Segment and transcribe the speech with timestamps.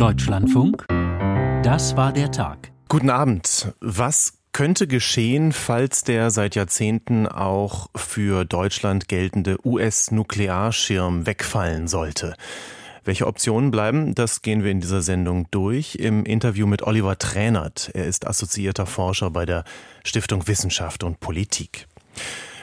[0.00, 0.86] Deutschlandfunk,
[1.62, 2.72] das war der Tag.
[2.88, 3.74] Guten Abend.
[3.82, 12.34] Was könnte geschehen, falls der seit Jahrzehnten auch für Deutschland geltende US-Nuklearschirm wegfallen sollte?
[13.04, 17.90] Welche Optionen bleiben, das gehen wir in dieser Sendung durch im Interview mit Oliver Tränert.
[17.92, 19.64] Er ist assoziierter Forscher bei der
[20.02, 21.88] Stiftung Wissenschaft und Politik.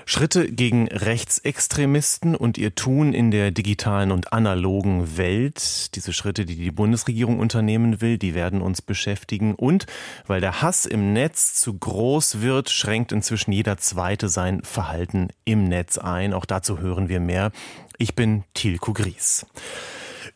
[0.10, 5.94] Schritte gegen Rechtsextremisten und ihr Tun in der digitalen und analogen Welt.
[5.96, 9.54] Diese Schritte, die die Bundesregierung unternehmen will, die werden uns beschäftigen.
[9.54, 9.86] Und
[10.26, 15.66] weil der Hass im Netz zu groß wird, schränkt inzwischen jeder Zweite sein Verhalten im
[15.66, 16.34] Netz ein.
[16.34, 17.52] Auch dazu hören wir mehr.
[17.98, 19.46] Ich bin Thiel Kugries.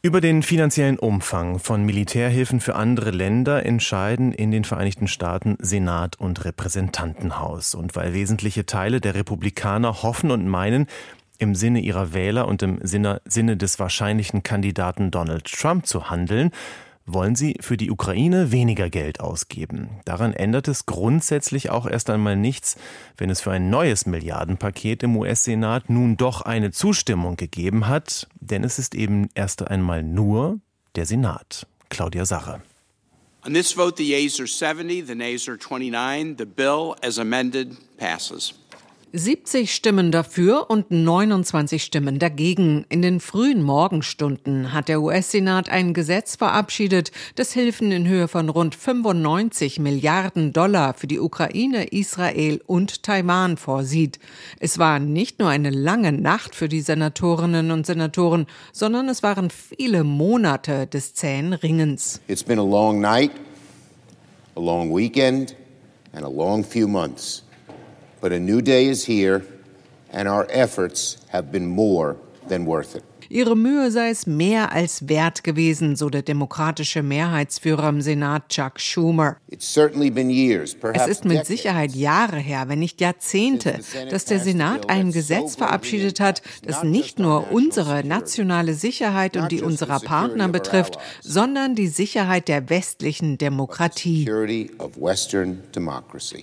[0.03, 6.19] Über den finanziellen Umfang von Militärhilfen für andere Länder entscheiden in den Vereinigten Staaten Senat
[6.19, 7.75] und Repräsentantenhaus.
[7.75, 10.87] Und weil wesentliche Teile der Republikaner hoffen und meinen,
[11.37, 16.49] im Sinne ihrer Wähler und im Sinne, Sinne des wahrscheinlichen Kandidaten Donald Trump zu handeln,
[17.05, 19.89] wollen sie für die Ukraine weniger Geld ausgeben.
[20.05, 22.77] Daran ändert es grundsätzlich auch erst einmal nichts,
[23.17, 28.63] wenn es für ein neues Milliardenpaket im US-Senat nun doch eine Zustimmung gegeben hat, denn
[28.63, 30.59] es ist eben erst einmal nur
[30.95, 31.67] der Senat.
[31.89, 32.61] Claudia Sache.
[33.43, 36.37] On this vote, the yeas are 70, the nays are 29.
[36.37, 38.53] The bill, as amended, passes.
[39.13, 42.85] 70 Stimmen dafür und 29 Stimmen dagegen.
[42.87, 48.47] In den frühen Morgenstunden hat der US-Senat ein Gesetz verabschiedet, das Hilfen in Höhe von
[48.47, 54.17] rund 95 Milliarden Dollar für die Ukraine, Israel und Taiwan vorsieht.
[54.59, 59.49] Es war nicht nur eine lange Nacht für die Senatorinnen und Senatoren, sondern es waren
[59.49, 62.21] viele Monate des zähen Ringens.
[62.27, 63.31] It's been a long night,
[64.55, 65.53] a long weekend
[66.13, 67.43] and a long few months.
[68.21, 69.43] But a new day is here,
[70.11, 73.03] and our efforts have been more than worth it.
[73.31, 78.77] Ihre Mühe sei es mehr als wert gewesen, so der demokratische Mehrheitsführer im Senat Chuck
[78.77, 79.37] Schumer.
[79.49, 79.77] Es
[81.07, 86.41] ist mit Sicherheit Jahre her, wenn nicht Jahrzehnte, dass der Senat ein Gesetz verabschiedet hat,
[86.65, 92.69] das nicht nur unsere nationale Sicherheit und die unserer Partner betrifft, sondern die Sicherheit der
[92.69, 94.29] westlichen Demokratie.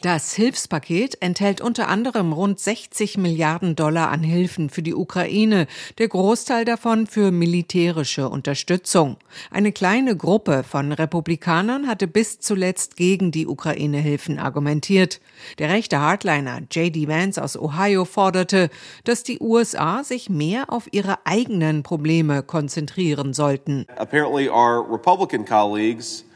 [0.00, 5.66] Das Hilfspaket enthält unter anderem rund 60 Milliarden Dollar an Hilfen für die Ukraine.
[5.98, 9.16] Der Großteil davon davon für militärische Unterstützung.
[9.50, 15.20] Eine kleine Gruppe von Republikanern hatte bis zuletzt gegen die Ukraine-Hilfen argumentiert.
[15.58, 17.08] Der rechte Hardliner J.D.
[17.08, 18.70] Vance aus Ohio forderte,
[19.02, 23.84] dass die USA sich mehr auf ihre eigenen Probleme konzentrieren sollten.
[23.96, 26.27] Apparently our Republican colleagues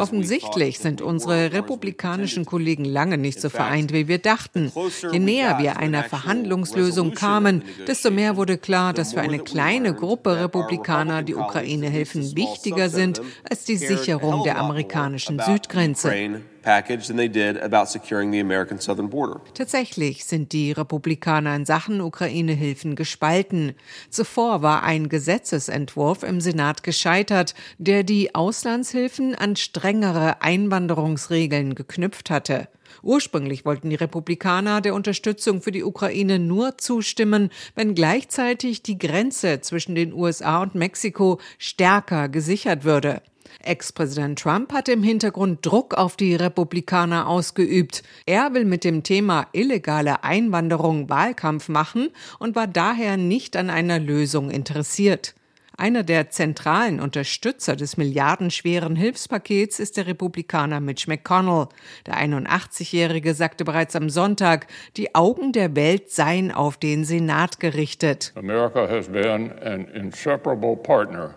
[0.00, 4.70] Offensichtlich sind unsere republikanischen Kollegen lange nicht so vereint, wie wir dachten.
[5.10, 10.38] Je näher wir einer Verhandlungslösung kamen, desto mehr wurde klar, dass für eine kleine Gruppe
[10.40, 17.60] Republikaner die Ukraine-Hilfen wichtiger sind als die Sicherung der amerikanischen Südgrenze package than they did
[17.60, 19.40] about securing the American southern border.
[19.54, 23.74] Tatsächlich sind die Republikaner in Sachen Ukraine-Hilfen gespalten.
[24.10, 32.68] Zuvor war ein Gesetzesentwurf im Senat gescheitert, der die Auslandshilfen an strengere Einwanderungsregeln geknüpft hatte.
[33.02, 39.60] Ursprünglich wollten die Republikaner der Unterstützung für die Ukraine nur zustimmen, wenn gleichzeitig die Grenze
[39.60, 43.22] zwischen den USA und Mexiko stärker gesichert würde.
[43.62, 48.02] Ex-Präsident Trump hat im Hintergrund Druck auf die Republikaner ausgeübt.
[48.26, 53.98] Er will mit dem Thema illegale Einwanderung Wahlkampf machen und war daher nicht an einer
[53.98, 55.34] Lösung interessiert.
[55.80, 61.68] Einer der zentralen Unterstützer des milliardenschweren Hilfspakets ist der Republikaner Mitch McConnell.
[62.04, 64.66] Der 81-Jährige sagte bereits am Sonntag,
[64.98, 68.34] die Augen der Welt seien auf den Senat gerichtet.
[68.36, 71.34] America has been an inseparable partner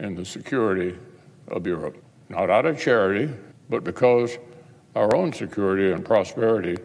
[0.00, 0.94] in the security
[1.50, 1.96] of Europe.
[2.28, 3.28] Not out of charity,
[3.68, 4.38] but because
[4.94, 6.76] our own security and prosperity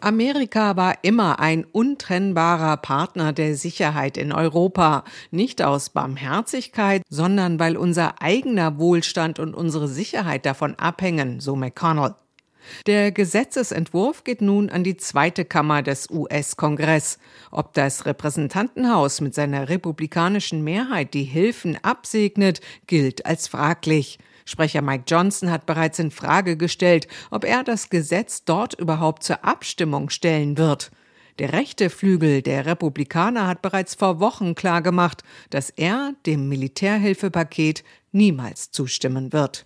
[0.00, 7.78] Amerika war immer ein untrennbarer Partner der Sicherheit in Europa, nicht aus Barmherzigkeit, sondern weil
[7.78, 12.14] unser eigener Wohlstand und unsere Sicherheit davon abhängen, so McConnell.
[12.86, 17.18] Der Gesetzesentwurf geht nun an die zweite Kammer des US-Kongress.
[17.50, 24.18] Ob das Repräsentantenhaus mit seiner republikanischen Mehrheit die Hilfen absegnet, gilt als fraglich.
[24.44, 29.44] Sprecher Mike Johnson hat bereits in Frage gestellt, ob er das Gesetz dort überhaupt zur
[29.44, 30.90] Abstimmung stellen wird.
[31.38, 38.70] Der rechte Flügel der Republikaner hat bereits vor Wochen klargemacht, dass er dem Militärhilfepaket niemals
[38.70, 39.64] zustimmen wird.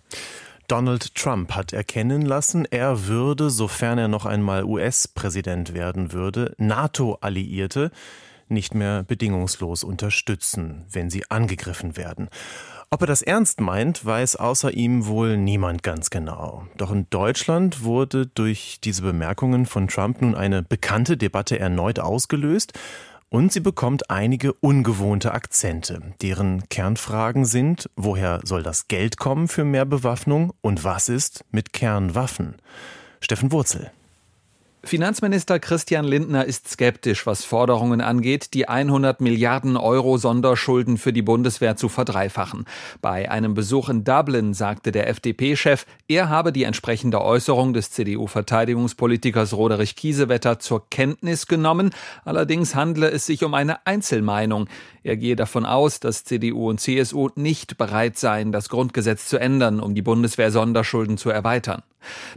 [0.67, 7.89] Donald Trump hat erkennen lassen, er würde, sofern er noch einmal US-Präsident werden würde, NATO-Alliierte
[8.49, 12.29] nicht mehr bedingungslos unterstützen, wenn sie angegriffen werden.
[12.89, 16.67] Ob er das ernst meint, weiß außer ihm wohl niemand ganz genau.
[16.77, 22.73] Doch in Deutschland wurde durch diese Bemerkungen von Trump nun eine bekannte Debatte erneut ausgelöst
[23.29, 29.63] und sie bekommt einige ungewohnte Akzente, deren Kernfragen sind, woher soll das Geld kommen für
[29.63, 32.55] mehr Bewaffnung und was ist mit Kernwaffen?
[33.19, 33.91] Steffen Wurzel.
[34.87, 41.21] Finanzminister Christian Lindner ist skeptisch, was Forderungen angeht, die 100 Milliarden Euro Sonderschulden für die
[41.21, 42.63] Bundeswehr zu verdreifachen.
[43.01, 49.53] Bei einem Besuch in Dublin sagte der FDP-Chef, er habe die entsprechende Äußerung des CDU-Verteidigungspolitikers
[49.53, 51.91] Roderich Kiesewetter zur Kenntnis genommen.
[52.23, 54.69] Allerdings handle es sich um eine Einzelmeinung.
[55.03, 59.79] Er gehe davon aus, dass CDU und CSU nicht bereit seien, das Grundgesetz zu ändern,
[59.79, 61.83] um die Bundeswehr Sonderschulden zu erweitern.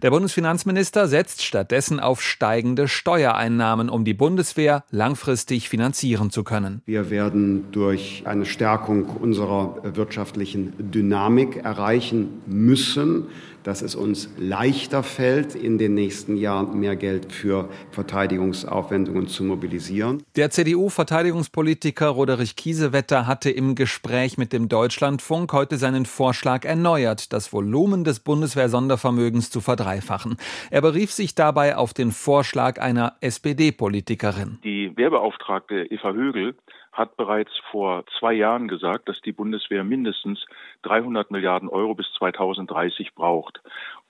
[0.02, 6.82] Der Bundesfinanzminister setzt stattdessen auf steigende Steuereinnahmen, um die Bundeswehr langfristig finanzieren zu können.
[6.86, 13.26] Wir werden durch eine Stärkung unserer wirtschaftlichen Dynamik erreichen müssen,
[13.62, 20.22] dass es uns leichter fällt, in den nächsten Jahren mehr Geld für Verteidigungsaufwendungen zu mobilisieren.
[20.36, 27.52] Der CDU-Verteidigungspolitiker Roderich Kiesewetter hatte im Gespräch mit dem Deutschlandfunk heute seinen Vorschlag erneuert, das
[27.52, 30.36] Volumen des Bundeswehr-Sondervermögens zu verdreifachen.
[30.70, 34.58] Er berief sich dabei auf den Vorschlag einer SPD-Politikerin.
[34.64, 36.54] Die Wehrbeauftragte Eva Högel
[36.92, 40.44] hat bereits vor zwei Jahren gesagt, dass die Bundeswehr mindestens
[40.82, 43.60] 300 Milliarden Euro bis 2030 braucht.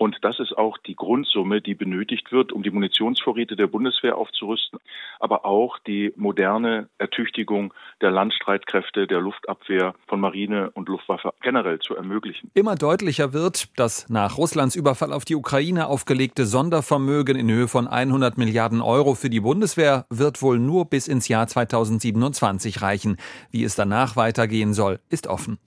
[0.00, 4.78] Und das ist auch die Grundsumme, die benötigt wird, um die Munitionsvorräte der Bundeswehr aufzurüsten,
[5.19, 11.94] aber auch die moderne Ertüchtigung der Landstreitkräfte, der Luftabwehr von Marine und Luftwaffe generell zu
[11.96, 12.50] ermöglichen.
[12.55, 17.87] Immer deutlicher wird, dass nach Russlands Überfall auf die Ukraine aufgelegte Sondervermögen in Höhe von
[17.87, 23.19] 100 Milliarden Euro für die Bundeswehr wird wohl nur bis ins Jahr 2027 reichen.
[23.50, 25.58] Wie es danach weitergehen soll, ist offen.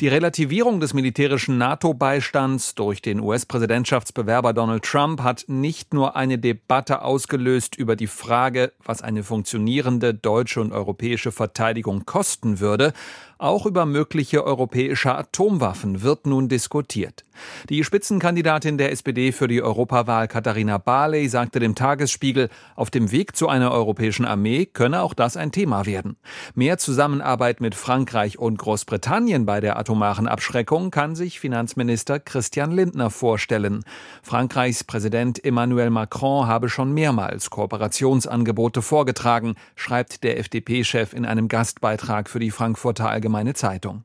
[0.00, 0.08] Die
[0.40, 7.76] Relativierung des militärischen NATO-Beistands durch den US-Präsidentschaftsbewerber Donald Trump hat nicht nur eine Debatte ausgelöst
[7.76, 12.94] über die Frage, was eine funktionierende deutsche und europäische Verteidigung kosten würde,
[13.40, 17.24] auch über mögliche europäische Atomwaffen wird nun diskutiert.
[17.70, 23.34] Die Spitzenkandidatin der SPD für die Europawahl Katharina Barley sagte dem Tagesspiegel, auf dem Weg
[23.34, 26.18] zu einer europäischen Armee könne auch das ein Thema werden.
[26.54, 33.08] Mehr Zusammenarbeit mit Frankreich und Großbritannien bei der atomaren Abschreckung kann sich Finanzminister Christian Lindner
[33.08, 33.84] vorstellen.
[34.22, 42.28] Frankreichs Präsident Emmanuel Macron habe schon mehrmals Kooperationsangebote vorgetragen, schreibt der FDP-Chef in einem Gastbeitrag
[42.28, 44.02] für die Frankfurter Allgemeine Allgemeine Zeitung.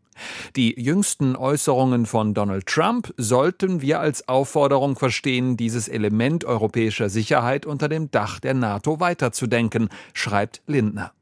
[0.56, 7.66] Die jüngsten Äußerungen von Donald Trump sollten wir als Aufforderung verstehen, dieses Element europäischer Sicherheit
[7.66, 11.15] unter dem Dach der NATO weiterzudenken, schreibt Lindner.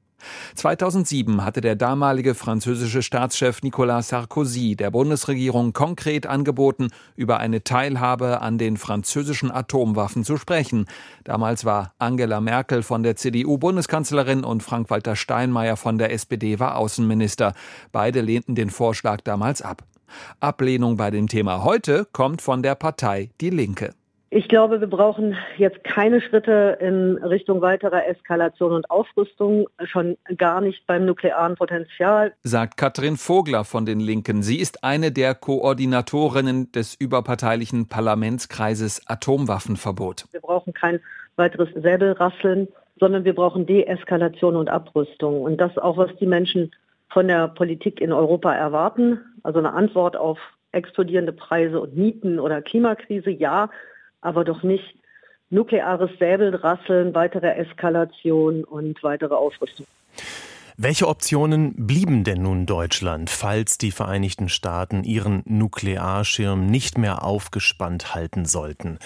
[0.55, 8.41] 2007 hatte der damalige französische Staatschef Nicolas Sarkozy der Bundesregierung konkret angeboten, über eine Teilhabe
[8.41, 10.85] an den französischen Atomwaffen zu sprechen.
[11.23, 16.77] Damals war Angela Merkel von der CDU Bundeskanzlerin und Frank-Walter Steinmeier von der SPD war
[16.77, 17.53] Außenminister.
[17.91, 19.83] Beide lehnten den Vorschlag damals ab.
[20.39, 23.93] Ablehnung bei dem Thema heute kommt von der Partei Die Linke.
[24.35, 30.59] Ich glaube, wir brauchen jetzt keine Schritte in Richtung weiterer Eskalation und Aufrüstung, schon gar
[30.59, 32.33] nicht beim nuklearen Potenzial.
[32.41, 34.41] Sagt Katrin Vogler von den Linken.
[34.41, 40.25] Sie ist eine der Koordinatorinnen des überparteilichen Parlamentskreises Atomwaffenverbot.
[40.31, 40.99] Wir brauchen kein
[41.35, 42.67] weiteres Säbelrasseln,
[42.99, 45.43] sondern wir brauchen Deeskalation und Abrüstung.
[45.43, 46.71] Und das auch, was die Menschen
[47.09, 49.19] von der Politik in Europa erwarten.
[49.43, 50.39] Also eine Antwort auf
[50.71, 53.69] explodierende Preise und Mieten oder Klimakrise, ja,
[54.23, 54.95] aber doch nicht
[55.49, 59.85] nukleares Säbelrasseln, weitere Eskalation und weitere Aufrüstung.
[60.75, 68.15] Welche Optionen blieben denn nun Deutschland, falls die Vereinigten Staaten ihren Nuklearschirm nicht mehr aufgespannt
[68.15, 68.97] halten sollten?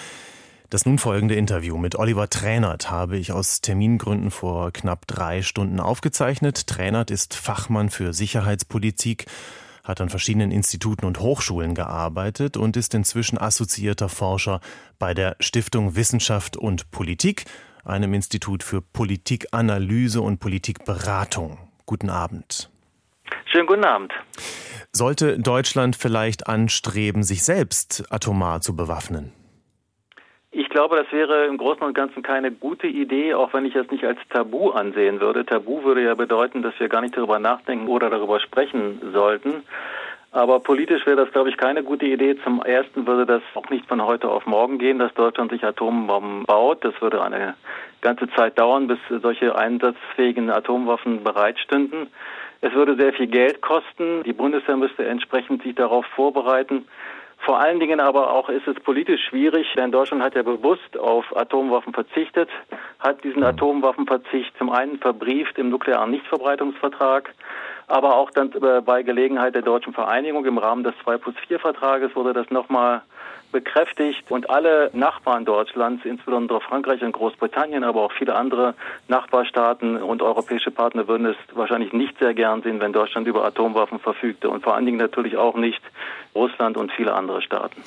[0.70, 5.80] Das nun folgende Interview mit Oliver Tränert habe ich aus Termingründen vor knapp drei Stunden
[5.80, 6.66] aufgezeichnet.
[6.66, 9.26] Tränert ist Fachmann für Sicherheitspolitik
[9.88, 14.60] hat an verschiedenen Instituten und Hochschulen gearbeitet und ist inzwischen assoziierter Forscher
[14.98, 17.46] bei der Stiftung Wissenschaft und Politik,
[17.84, 21.58] einem Institut für Politikanalyse und Politikberatung.
[21.86, 22.70] Guten Abend.
[23.46, 24.12] Schönen guten Abend.
[24.92, 29.32] Sollte Deutschland vielleicht anstreben, sich selbst atomar zu bewaffnen?
[30.58, 33.88] Ich glaube, das wäre im Großen und Ganzen keine gute Idee, auch wenn ich es
[33.92, 35.46] nicht als Tabu ansehen würde.
[35.46, 39.62] Tabu würde ja bedeuten, dass wir gar nicht darüber nachdenken oder darüber sprechen sollten.
[40.32, 42.36] Aber politisch wäre das, glaube ich, keine gute Idee.
[42.42, 46.42] Zum Ersten würde das auch nicht von heute auf morgen gehen, dass Deutschland sich Atombomben
[46.42, 46.84] baut.
[46.84, 47.54] Das würde eine
[48.00, 52.08] ganze Zeit dauern, bis solche einsatzfähigen Atomwaffen bereitstünden.
[52.62, 54.24] Es würde sehr viel Geld kosten.
[54.24, 56.88] Die Bundeswehr müsste entsprechend sich darauf vorbereiten.
[57.38, 61.24] Vor allen Dingen aber auch ist es politisch schwierig, denn Deutschland hat ja bewusst auf
[61.36, 62.50] Atomwaffen verzichtet,
[62.98, 67.32] hat diesen Atomwaffenverzicht zum einen verbrieft im nuklearen Nichtverbreitungsvertrag,
[67.88, 68.50] aber auch dann
[68.84, 73.02] bei Gelegenheit der deutschen Vereinigung im Rahmen des 2 plus 4 Vertrages wurde das nochmal
[73.50, 78.74] bekräftigt und alle Nachbarn Deutschlands, insbesondere Frankreich und Großbritannien, aber auch viele andere
[79.08, 83.98] Nachbarstaaten und europäische Partner würden es wahrscheinlich nicht sehr gern sehen, wenn Deutschland über Atomwaffen
[83.98, 85.80] verfügte und vor allen Dingen natürlich auch nicht
[86.34, 87.82] Russland und viele andere Staaten.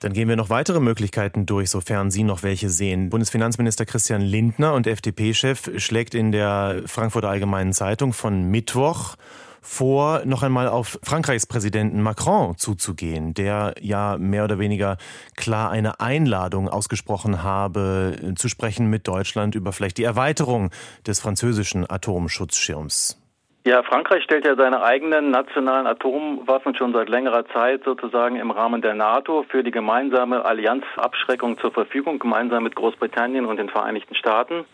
[0.00, 3.10] Dann gehen wir noch weitere Möglichkeiten durch, sofern Sie noch welche sehen.
[3.10, 9.16] Bundesfinanzminister Christian Lindner und FDP-Chef schlägt in der Frankfurter Allgemeinen Zeitung von Mittwoch
[9.64, 14.98] vor, noch einmal auf Frankreichs Präsidenten Macron zuzugehen, der ja mehr oder weniger
[15.36, 20.70] klar eine Einladung ausgesprochen habe, zu sprechen mit Deutschland über vielleicht die Erweiterung
[21.06, 23.23] des französischen Atomschutzschirms.
[23.66, 28.82] Ja, Frankreich stellt ja seine eigenen nationalen Atomwaffen schon seit längerer Zeit sozusagen im Rahmen
[28.82, 34.66] der NATO für die gemeinsame Allianzabschreckung zur Verfügung, gemeinsam mit Großbritannien und den Vereinigten Staaten.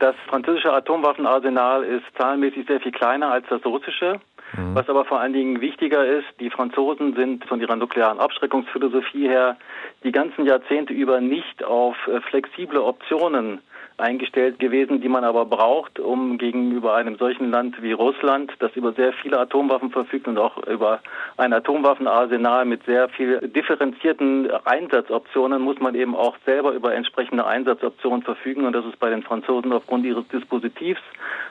[0.00, 4.20] Das französische Atomwaffenarsenal ist zahlenmäßig sehr viel kleiner als das russische.
[4.56, 4.74] Mhm.
[4.74, 9.56] Was aber vor allen Dingen wichtiger ist, die Franzosen sind von ihrer nuklearen Abschreckungsphilosophie her
[10.02, 13.60] die ganzen Jahrzehnte über nicht auf äh, flexible Optionen
[13.98, 18.92] eingestellt gewesen, die man aber braucht, um gegenüber einem solchen Land wie Russland, das über
[18.92, 21.00] sehr viele Atomwaffen verfügt und auch über
[21.38, 28.22] ein Atomwaffenarsenal mit sehr viel differenzierten Einsatzoptionen, muss man eben auch selber über entsprechende Einsatzoptionen
[28.22, 28.66] verfügen.
[28.66, 31.00] Und das ist bei den Franzosen aufgrund ihres Dispositivs,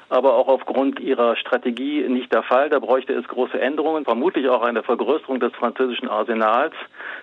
[0.10, 2.70] aber auch aufgrund ihrer Strategie nicht der Fall.
[2.70, 6.74] Da bräuchte es große Änderungen, vermutlich auch eine Vergrößerung des französischen Arsenals.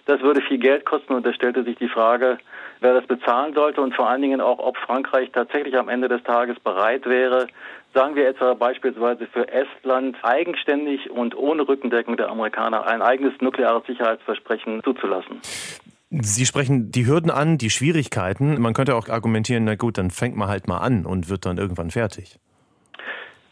[0.07, 2.39] Das würde viel Geld kosten und da stellte sich die Frage,
[2.83, 6.23] wer das bezahlen sollte und vor allen Dingen auch, ob Frankreich tatsächlich am Ende des
[6.23, 7.47] Tages bereit wäre,
[7.95, 13.85] sagen wir etwa beispielsweise für Estland eigenständig und ohne Rückendeckung der Amerikaner ein eigenes nukleares
[13.87, 15.41] Sicherheitsversprechen zuzulassen.
[16.11, 18.61] Sie sprechen die Hürden an, die Schwierigkeiten.
[18.61, 21.57] Man könnte auch argumentieren, na gut, dann fängt man halt mal an und wird dann
[21.57, 22.39] irgendwann fertig.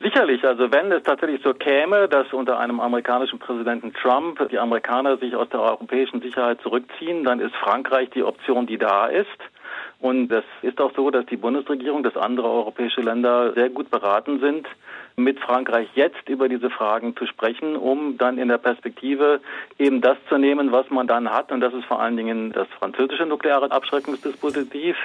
[0.02, 5.18] Sicherlich, also wenn es tatsächlich so käme, dass unter einem amerikanischen Präsidenten Trump die Amerikaner
[5.18, 9.28] sich aus der europäischen Sicherheit zurückziehen, dann ist Frankreich die Option, die da ist.
[10.00, 14.40] Und es ist auch so, dass die Bundesregierung, dass andere europäische Länder sehr gut beraten
[14.40, 14.66] sind,
[15.16, 19.40] mit Frankreich jetzt über diese Fragen zu sprechen, um dann in der Perspektive
[19.78, 21.52] eben das zu nehmen, was man dann hat.
[21.52, 24.96] Und das ist vor allen Dingen das französische nukleare Abschreckungsdispositiv.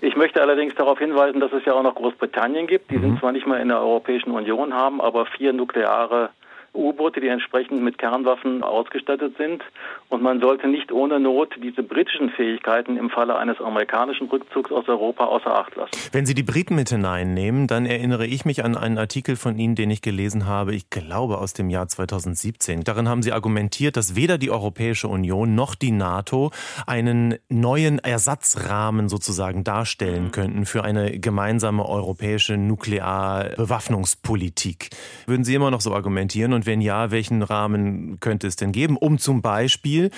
[0.00, 2.90] Ich möchte allerdings darauf hinweisen, dass es ja auch noch Großbritannien gibt.
[2.90, 3.02] Die mhm.
[3.02, 6.30] sind zwar nicht mehr in der Europäischen Union, haben aber vier nukleare
[6.74, 9.62] U-Boote, die entsprechend mit Kernwaffen ausgestattet sind.
[10.08, 14.88] Und man sollte nicht ohne Not diese britischen Fähigkeiten im Falle eines amerikanischen Rückzugs aus
[14.88, 15.90] Europa außer Acht lassen.
[16.12, 19.74] Wenn Sie die Briten mit hineinnehmen, dann erinnere ich mich an einen Artikel von Ihnen,
[19.74, 22.84] den ich gelesen habe, ich glaube aus dem Jahr 2017.
[22.84, 26.50] Darin haben Sie argumentiert, dass weder die Europäische Union noch die NATO
[26.86, 34.90] einen neuen Ersatzrahmen sozusagen darstellen könnten für eine gemeinsame europäische Nuklearbewaffnungspolitik.
[35.26, 36.52] Würden Sie immer noch so argumentieren?
[36.52, 40.10] Und wenn ja, welchen Rahmen könnte es denn geben, um zum Beispiel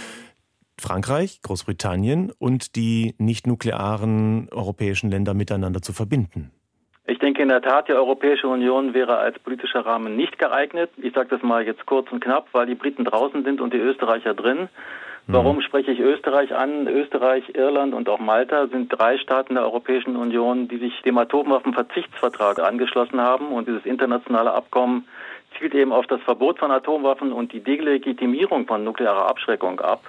[0.79, 6.51] Frankreich, Großbritannien und die nicht nuklearen europäischen Länder miteinander zu verbinden?
[7.09, 10.91] Ich denke in der Tat, die Europäische Union wäre als politischer Rahmen nicht geeignet.
[10.97, 13.79] Ich sage das mal jetzt kurz und knapp, weil die Briten draußen sind und die
[13.79, 14.69] Österreicher drin.
[15.29, 15.63] Warum mhm.
[15.63, 16.87] spreche ich Österreich an?
[16.87, 22.61] Österreich, Irland und auch Malta sind drei Staaten der Europäischen Union, die sich dem Atomwaffenverzichtsvertrag
[22.61, 25.09] angeschlossen haben und dieses internationale Abkommen
[25.59, 30.01] zielt eben auf das Verbot von Atomwaffen und die Delegitimierung von nuklearer Abschreckung ab.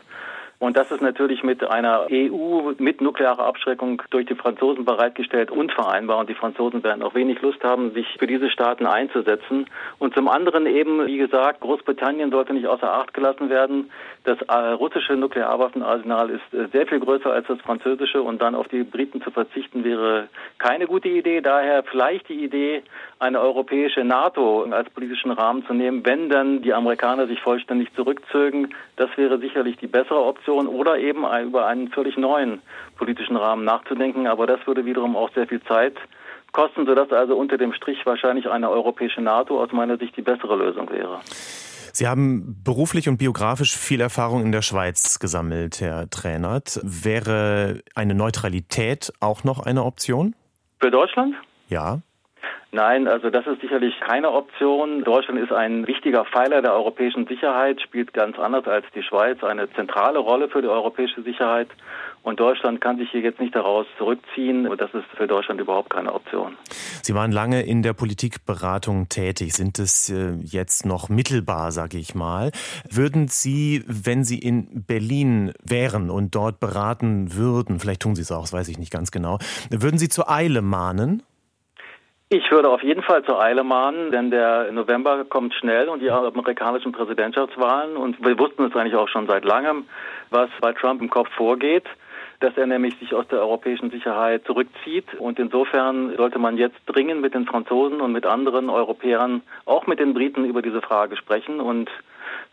[0.59, 5.71] Und das ist natürlich mit einer EU mit nuklearer Abschreckung durch die Franzosen bereitgestellt und
[5.71, 6.17] vereinbar.
[6.17, 9.67] Und die Franzosen werden auch wenig Lust haben, sich für diese Staaten einzusetzen.
[9.99, 13.91] Und zum anderen eben, wie gesagt, Großbritannien sollte nicht außer Acht gelassen werden.
[14.23, 18.67] Das äh, russische Nuklearwaffenarsenal ist äh, sehr viel größer als das französische und dann auf
[18.67, 21.41] die Briten zu verzichten wäre keine gute Idee.
[21.41, 22.81] Daher vielleicht die Idee,
[23.19, 28.73] eine europäische NATO als politischen Rahmen zu nehmen, wenn dann die Amerikaner sich vollständig zurückzögen.
[28.95, 32.62] Das wäre sicherlich die bessere Option oder eben über einen völlig neuen
[32.98, 34.27] politischen Rahmen nachzudenken.
[34.27, 35.96] Aber das würde wiederum auch sehr viel Zeit
[36.51, 40.56] kosten, sodass also unter dem Strich wahrscheinlich eine europäische NATO aus meiner Sicht die bessere
[40.56, 41.20] Lösung wäre.
[41.94, 46.80] Sie haben beruflich und biografisch viel Erfahrung in der Schweiz gesammelt, Herr Trainert.
[46.84, 50.36] Wäre eine Neutralität auch noch eine Option?
[50.80, 51.34] Für Deutschland?
[51.70, 52.01] Ja.
[52.77, 55.03] Nein, also das ist sicherlich keine Option.
[55.03, 59.67] Deutschland ist ein wichtiger Pfeiler der europäischen Sicherheit, spielt ganz anders als die Schweiz eine
[59.74, 61.69] zentrale Rolle für die europäische Sicherheit.
[62.22, 64.69] Und Deutschland kann sich hier jetzt nicht daraus zurückziehen.
[64.77, 66.55] Das ist für Deutschland überhaupt keine Option.
[67.01, 69.53] Sie waren lange in der Politikberatung tätig.
[69.53, 72.51] Sind es äh, jetzt noch mittelbar, sage ich mal?
[72.91, 78.31] Würden Sie, wenn Sie in Berlin wären und dort beraten würden, vielleicht tun Sie es
[78.31, 79.39] auch, das weiß ich nicht ganz genau,
[79.72, 81.24] würden Sie zur Eile mahnen?
[82.29, 86.12] Ich würde auf jeden Fall zur Eile mahnen, denn der November kommt schnell und die
[86.12, 89.86] amerikanischen Präsidentschaftswahlen und wir wussten es eigentlich auch schon seit langem,
[90.29, 91.86] was bei Trump im Kopf vorgeht
[92.39, 95.15] dass er nämlich sich aus der europäischen Sicherheit zurückzieht.
[95.15, 100.00] Und insofern sollte man jetzt dringend mit den Franzosen und mit anderen Europäern, auch mit
[100.00, 101.89] den Briten über diese Frage sprechen und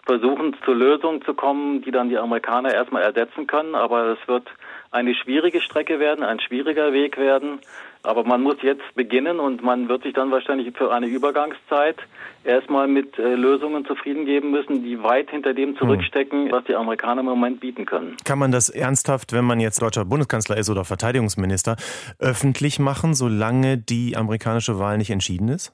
[0.07, 3.75] versuchen zur Lösung zu kommen, die dann die Amerikaner erstmal ersetzen können.
[3.75, 4.49] Aber es wird
[4.91, 7.61] eine schwierige Strecke werden, ein schwieriger Weg werden.
[8.05, 11.97] Aber man muss jetzt beginnen und man wird sich dann wahrscheinlich für eine Übergangszeit
[12.45, 15.77] erstmal mit äh, Lösungen zufrieden geben müssen, die weit hinter dem hm.
[15.79, 18.17] zurückstecken, was die Amerikaner im Moment bieten können.
[18.27, 21.77] Kann man das ernsthaft, wenn man jetzt deutscher Bundeskanzler ist oder Verteidigungsminister,
[22.19, 25.73] öffentlich machen, solange die amerikanische Wahl nicht entschieden ist?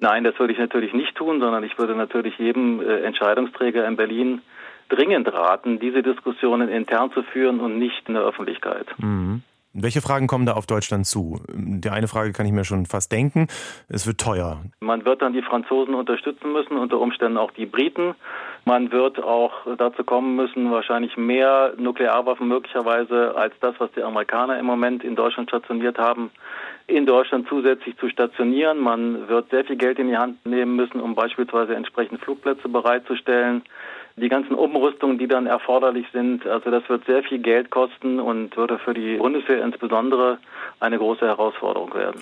[0.00, 3.96] Nein, das würde ich natürlich nicht tun, sondern ich würde natürlich jedem äh, Entscheidungsträger in
[3.96, 4.42] Berlin
[4.90, 8.86] dringend raten, diese Diskussionen intern zu führen und nicht in der Öffentlichkeit.
[8.98, 9.42] Mhm.
[9.76, 11.40] Welche Fragen kommen da auf Deutschland zu?
[11.52, 13.48] Die eine Frage kann ich mir schon fast denken.
[13.88, 14.62] Es wird teuer.
[14.78, 18.14] Man wird dann die Franzosen unterstützen müssen, unter Umständen auch die Briten.
[18.64, 24.60] Man wird auch dazu kommen müssen, wahrscheinlich mehr Nuklearwaffen möglicherweise als das, was die Amerikaner
[24.60, 26.30] im Moment in Deutschland stationiert haben,
[26.86, 28.78] in Deutschland zusätzlich zu stationieren.
[28.78, 33.62] Man wird sehr viel Geld in die Hand nehmen müssen, um beispielsweise entsprechend Flugplätze bereitzustellen
[34.16, 36.46] die ganzen Umrüstungen, die dann erforderlich sind.
[36.46, 40.38] Also das wird sehr viel Geld kosten und würde für die Bundeswehr insbesondere
[40.80, 42.20] eine große Herausforderung werden.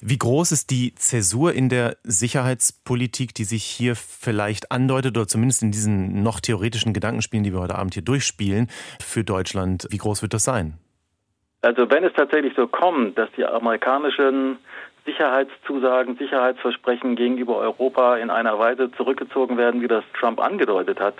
[0.00, 5.62] Wie groß ist die Zäsur in der Sicherheitspolitik, die sich hier vielleicht andeutet oder zumindest
[5.62, 8.68] in diesen noch theoretischen Gedankenspielen, die wir heute Abend hier durchspielen,
[9.00, 9.86] für Deutschland?
[9.90, 10.74] Wie groß wird das sein?
[11.62, 14.58] Also wenn es tatsächlich so kommt, dass die amerikanischen
[15.04, 21.16] Sicherheitszusagen, Sicherheitsversprechen gegenüber Europa in einer Weise zurückgezogen werden, wie das Trump angedeutet hat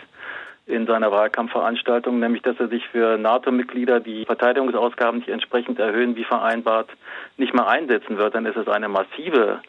[0.66, 6.24] in seiner Wahlkampfveranstaltung, nämlich dass er sich für NATO-Mitglieder, die Verteidigungsausgaben nicht entsprechend erhöhen wie
[6.24, 6.88] vereinbart,
[7.36, 9.60] nicht mehr einsetzen wird, dann ist es eine massive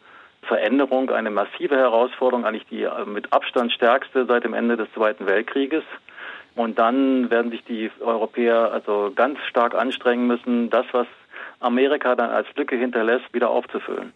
[0.44, 5.84] Veränderung, eine massive Herausforderung, eigentlich die mit Abstand stärkste seit dem Ende des Zweiten Weltkrieges.
[6.56, 11.08] Und dann werden sich die Europäer also ganz stark anstrengen müssen, das, was
[11.60, 14.14] Amerika dann als Lücke hinterlässt, wieder aufzufüllen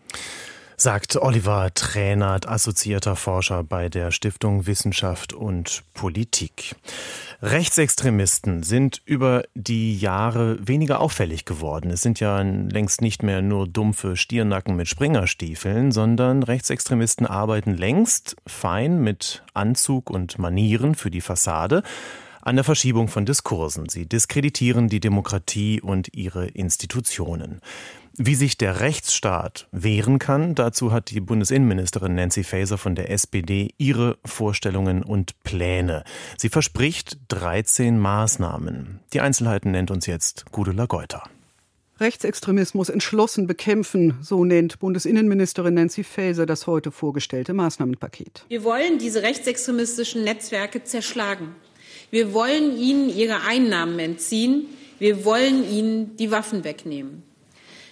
[0.82, 6.75] sagt Oliver Tränert, assoziierter Forscher bei der Stiftung Wissenschaft und Politik.
[7.41, 11.91] Rechtsextremisten sind über die Jahre weniger auffällig geworden.
[11.91, 18.38] Es sind ja längst nicht mehr nur dumpfe Stiernacken mit Springerstiefeln, sondern Rechtsextremisten arbeiten längst
[18.47, 21.84] fein mit Anzug und Manieren für die Fassade
[22.41, 23.89] an der Verschiebung von Diskursen.
[23.89, 27.62] Sie diskreditieren die Demokratie und ihre Institutionen.
[28.21, 33.73] Wie sich der Rechtsstaat wehren kann, dazu hat die Bundesinnenministerin Nancy Faeser von der SPD
[33.78, 36.04] ihre Vorstellungen und Pläne.
[36.38, 38.99] Sie verspricht 13 Maßnahmen.
[39.13, 41.23] Die Einzelheiten nennt uns jetzt Gudula Geuter.
[41.99, 48.45] Rechtsextremismus entschlossen bekämpfen, so nennt Bundesinnenministerin Nancy Faeser das heute vorgestellte Maßnahmenpaket.
[48.47, 51.56] Wir wollen diese rechtsextremistischen Netzwerke zerschlagen.
[52.12, 54.67] Wir wollen ihnen ihre Einnahmen entziehen.
[54.98, 57.24] Wir wollen ihnen die Waffen wegnehmen.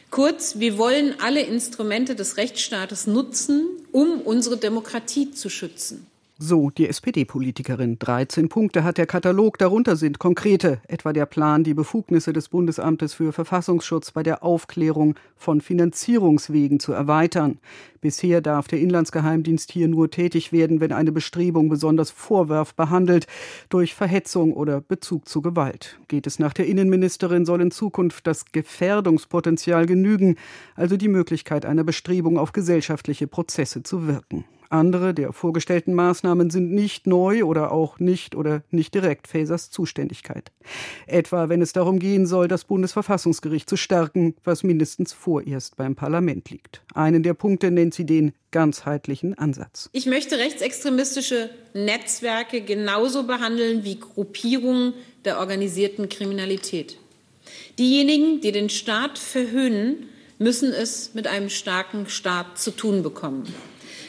[0.09, 6.07] Kurz, wir wollen alle Instrumente des Rechtsstaates nutzen, um unsere Demokratie zu schützen.
[6.39, 7.97] So die SPD-Politikerin.
[7.97, 13.15] 13 Punkte hat der Katalog, darunter sind konkrete, etwa der Plan, die Befugnisse des Bundesamtes
[13.15, 17.57] für Verfassungsschutz bei der Aufklärung von Finanzierungswegen zu erweitern.
[18.01, 23.25] Bisher darf der Inlandsgeheimdienst hier nur tätig werden, wenn eine Bestrebung besonders vorwerfbar handelt,
[23.69, 25.99] durch Verhetzung oder Bezug zu Gewalt.
[26.07, 30.35] Geht es nach der Innenministerin, soll in Zukunft das Gefährdungspotenzial genügen,
[30.75, 34.45] also die Möglichkeit einer Bestrebung auf gesellschaftliche Prozesse zu wirken.
[34.69, 40.51] Andere der vorgestellten Maßnahmen sind nicht neu oder auch nicht oder nicht direkt Fasers Zuständigkeit.
[41.05, 46.49] Etwa wenn es darum gehen soll, das Bundesverfassungsgericht zu stärken, was mindestens vorerst beim Parlament
[46.49, 46.81] liegt.
[46.93, 49.89] Einen der Punkte nennt sie den ganzheitlichen Ansatz.
[49.93, 54.93] Ich möchte rechtsextremistische Netzwerke genauso behandeln wie Gruppierungen
[55.25, 56.97] der organisierten Kriminalität.
[57.77, 63.43] Diejenigen, die den Staat verhöhnen, müssen es mit einem starken Staat zu tun bekommen.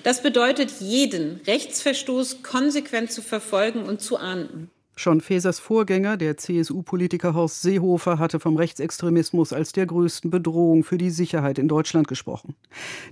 [0.08, 4.70] Das bedeutet, jeden Rechtsverstoß konsequent zu verfolgen und zu ahnden.
[4.98, 10.98] Schon Fesers Vorgänger, der CSU-Politiker Horst Seehofer, hatte vom Rechtsextremismus als der größten Bedrohung für
[10.98, 12.56] die Sicherheit in Deutschland gesprochen.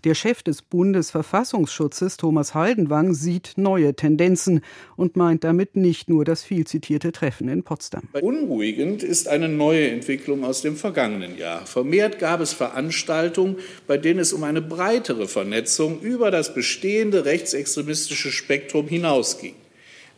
[0.02, 4.62] Der Chef des Bundesverfassungsschutzes, Thomas Haldenwang, sieht neue Tendenzen
[4.96, 8.08] und meint damit nicht nur das viel zitierte Treffen in Potsdam.
[8.20, 11.66] Unruhigend ist eine neue Entwicklung aus dem vergangenen Jahr.
[11.66, 18.32] Vermehrt gab es Veranstaltungen, bei denen es um eine breitere Vernetzung über das bestehende rechtsextremistische
[18.32, 19.54] Spektrum hinausging.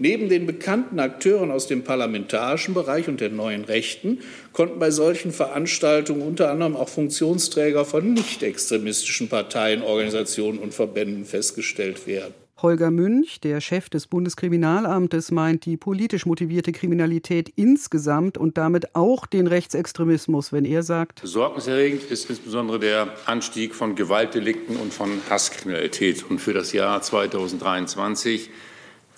[0.00, 4.20] Neben den bekannten Akteuren aus dem parlamentarischen Bereich und der neuen Rechten
[4.52, 11.24] konnten bei solchen Veranstaltungen unter anderem auch Funktionsträger von nicht extremistischen Parteien, Organisationen und Verbänden
[11.24, 12.34] festgestellt werden.
[12.60, 19.26] Holger Münch, der Chef des Bundeskriminalamtes, meint die politisch motivierte Kriminalität insgesamt und damit auch
[19.26, 26.28] den Rechtsextremismus, wenn er sagt, Besorgniserregend ist insbesondere der Anstieg von Gewaltdelikten und von Hasskriminalität.
[26.28, 28.50] Und für das Jahr 2023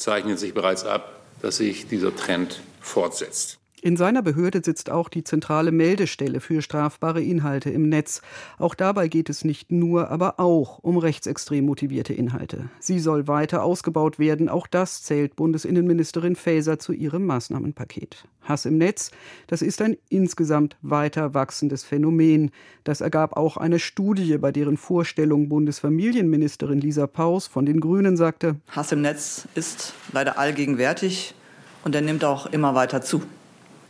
[0.00, 3.59] zeichnet sich bereits ab, dass sich dieser Trend fortsetzt.
[3.82, 8.20] In seiner Behörde sitzt auch die zentrale Meldestelle für strafbare Inhalte im Netz.
[8.58, 12.68] Auch dabei geht es nicht nur, aber auch um rechtsextrem motivierte Inhalte.
[12.78, 14.50] Sie soll weiter ausgebaut werden.
[14.50, 18.24] Auch das zählt Bundesinnenministerin Faeser zu ihrem Maßnahmenpaket.
[18.42, 19.12] Hass im Netz,
[19.46, 22.50] das ist ein insgesamt weiter wachsendes Phänomen.
[22.84, 28.56] Das ergab auch eine Studie, bei deren Vorstellung Bundesfamilienministerin Lisa Paus von den Grünen sagte,
[28.68, 31.34] Hass im Netz ist leider allgegenwärtig
[31.82, 33.22] und er nimmt auch immer weiter zu.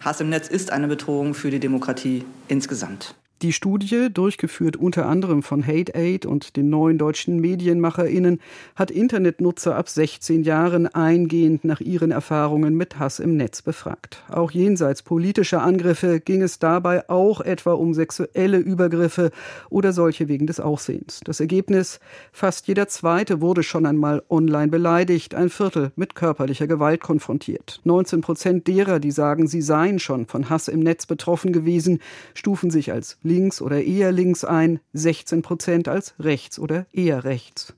[0.01, 3.15] Hass im Netz ist eine Bedrohung für die Demokratie insgesamt.
[3.43, 8.39] Die Studie, durchgeführt unter anderem von Hate Aid und den neuen deutschen MedienmacherInnen,
[8.77, 14.23] hat Internetnutzer ab 16 Jahren eingehend nach ihren Erfahrungen mit Hass im Netz befragt.
[14.29, 19.31] Auch jenseits politischer Angriffe ging es dabei auch etwa um sexuelle Übergriffe
[19.71, 21.21] oder solche wegen des Aussehens.
[21.25, 21.99] Das Ergebnis?
[22.33, 27.81] Fast jeder Zweite wurde schon einmal online beleidigt, ein Viertel mit körperlicher Gewalt konfrontiert.
[27.85, 32.01] 19 Prozent derer, die sagen, sie seien schon von Hass im Netz betroffen gewesen,
[32.35, 37.75] stufen sich als links oder eher links ein, 16 Prozent als rechts oder eher rechts.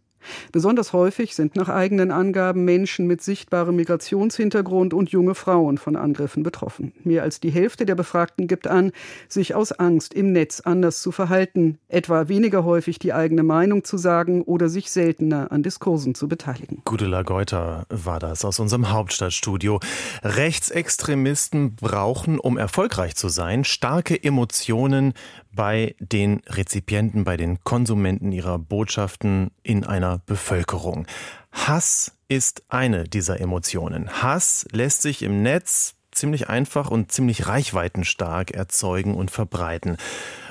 [0.53, 6.43] Besonders häufig sind nach eigenen Angaben Menschen mit sichtbarem Migrationshintergrund und junge Frauen von Angriffen
[6.43, 6.93] betroffen.
[7.05, 8.93] Mehr als die Hälfte der Befragten gibt an,
[9.29, 13.97] sich aus Angst im Netz anders zu verhalten, etwa weniger häufig die eigene Meinung zu
[13.97, 16.83] sagen oder sich seltener an Diskursen zu beteiligen.
[16.85, 19.81] Gudela Geuter war das aus unserem Hauptstadtstudio.
[20.23, 25.15] Rechtsextremisten brauchen, um erfolgreich zu sein, starke Emotionen
[25.55, 31.07] bei den Rezipienten, bei den Konsumenten ihrer Botschaften in einer Bevölkerung.
[31.53, 34.23] Hass ist eine dieser Emotionen.
[34.23, 39.97] Hass lässt sich im Netz ziemlich einfach und ziemlich reichweitenstark erzeugen und verbreiten.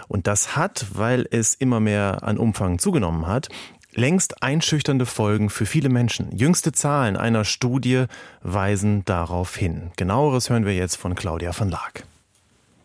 [0.08, 3.50] Und das hat, weil es immer mehr an Umfang zugenommen hat,
[3.94, 6.36] längst einschüchternde Folgen für viele Menschen.
[6.36, 8.06] Jüngste Zahlen einer Studie
[8.42, 9.92] weisen darauf hin.
[9.98, 12.04] Genaueres hören wir jetzt von Claudia van Laak.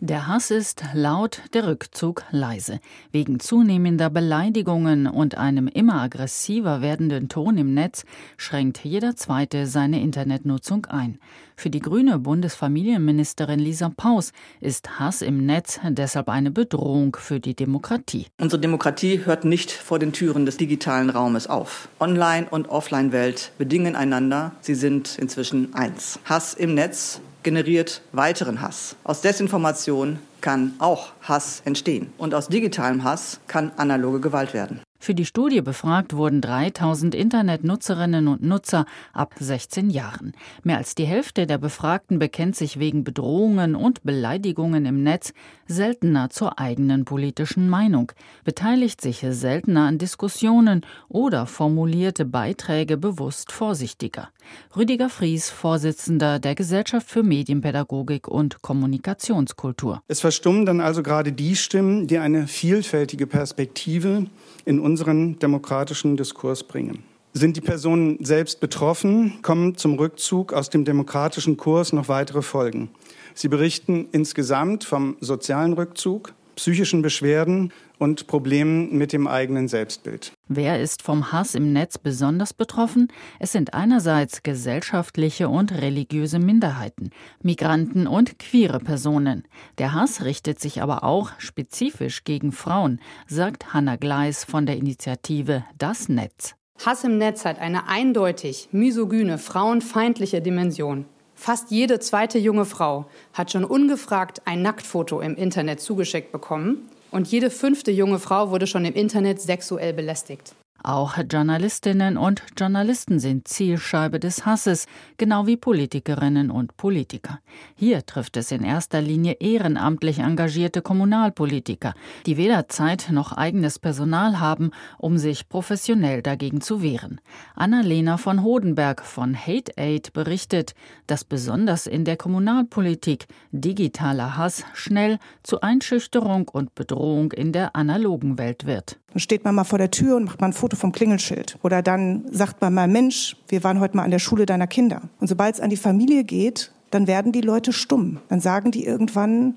[0.01, 2.81] Der Hass ist laut, der Rückzug leise.
[3.13, 8.05] Wegen zunehmender Beleidigungen und einem immer aggressiver werdenden Ton im Netz
[8.37, 11.19] schränkt jeder Zweite seine Internetnutzung ein.
[11.57, 17.55] Für die grüne Bundesfamilienministerin Lisa Paus ist Hass im Netz deshalb eine Bedrohung für die
[17.55, 18.27] Demokratie.
[18.39, 21.89] Unsere Demokratie hört nicht vor den Türen des digitalen Raumes auf.
[22.01, 24.53] Online- und Offline-Welt bedingen einander.
[24.61, 26.19] Sie sind inzwischen eins.
[26.27, 28.97] Hass im Netz generiert weiteren Hass.
[29.05, 32.13] Aus Desinformation kann auch Hass entstehen.
[32.19, 34.81] Und aus digitalem Hass kann analoge Gewalt werden.
[34.99, 40.33] Für die Studie befragt wurden 3000 Internetnutzerinnen und Nutzer ab 16 Jahren.
[40.63, 45.33] Mehr als die Hälfte der Befragten bekennt sich wegen Bedrohungen und Beleidigungen im Netz
[45.67, 48.13] seltener zur eigenen politischen Meinung,
[48.45, 54.31] beteiligt sich seltener an Diskussionen oder formulierte Beiträge bewusst vorsichtiger.
[54.77, 60.03] Rüdiger Fries, Vorsitzender der Gesellschaft für Medienpädagogik und Kommunikationskultur.
[60.09, 64.27] Es verstummen dann also gerade die Stimmen, die eine vielfältige Perspektive
[64.65, 67.05] in unseren demokratischen Diskurs bringen.
[67.33, 72.89] Sind die Personen selbst betroffen, kommen zum Rückzug aus dem demokratischen Kurs noch weitere Folgen.
[73.35, 80.33] Sie berichten insgesamt vom sozialen Rückzug, psychischen Beschwerden und Problemen mit dem eigenen Selbstbild.
[80.49, 83.09] Wer ist vom Hass im Netz besonders betroffen?
[83.39, 87.11] Es sind einerseits gesellschaftliche und religiöse Minderheiten,
[87.43, 89.47] Migranten und queere Personen.
[89.79, 95.65] Der Hass richtet sich aber auch spezifisch gegen Frauen, sagt Hanna Gleis von der Initiative
[95.79, 96.55] Das Netz.
[96.85, 101.07] Hass im Netz hat eine eindeutig misogyne, frauenfeindliche Dimension.
[101.35, 107.29] Fast jede zweite junge Frau hat schon ungefragt ein Nacktfoto im Internet zugeschickt bekommen und
[107.29, 110.55] jede fünfte junge Frau wurde schon im Internet sexuell belästigt.
[110.87, 117.41] Auch Journalistinnen und Journalisten sind Zielscheibe des Hasses, genau wie Politikerinnen und Politiker.
[117.75, 121.95] Hier trifft es in erster Linie ehrenamtlich engagierte Kommunalpolitiker,
[122.25, 127.21] die weder Zeit noch eigenes Personal haben, um sich professionell dagegen zu wehren.
[127.57, 130.77] Annalena von Hodenberg von Hate Aid berichtet,
[131.09, 138.39] dass besonders in der Kommunalpolitik digitaler Hass schnell zu Einschüchterung und Bedrohung in der analogen
[138.39, 139.01] Welt wird.
[139.13, 141.59] Dann steht man mal vor der Tür und macht mal ein Foto vom Klingelschild.
[141.63, 145.03] Oder dann sagt man mal, Mensch, wir waren heute mal an der Schule deiner Kinder.
[145.21, 148.19] Und sobald es an die Familie geht, dann werden die Leute stumm.
[148.29, 149.55] Dann sagen die irgendwann,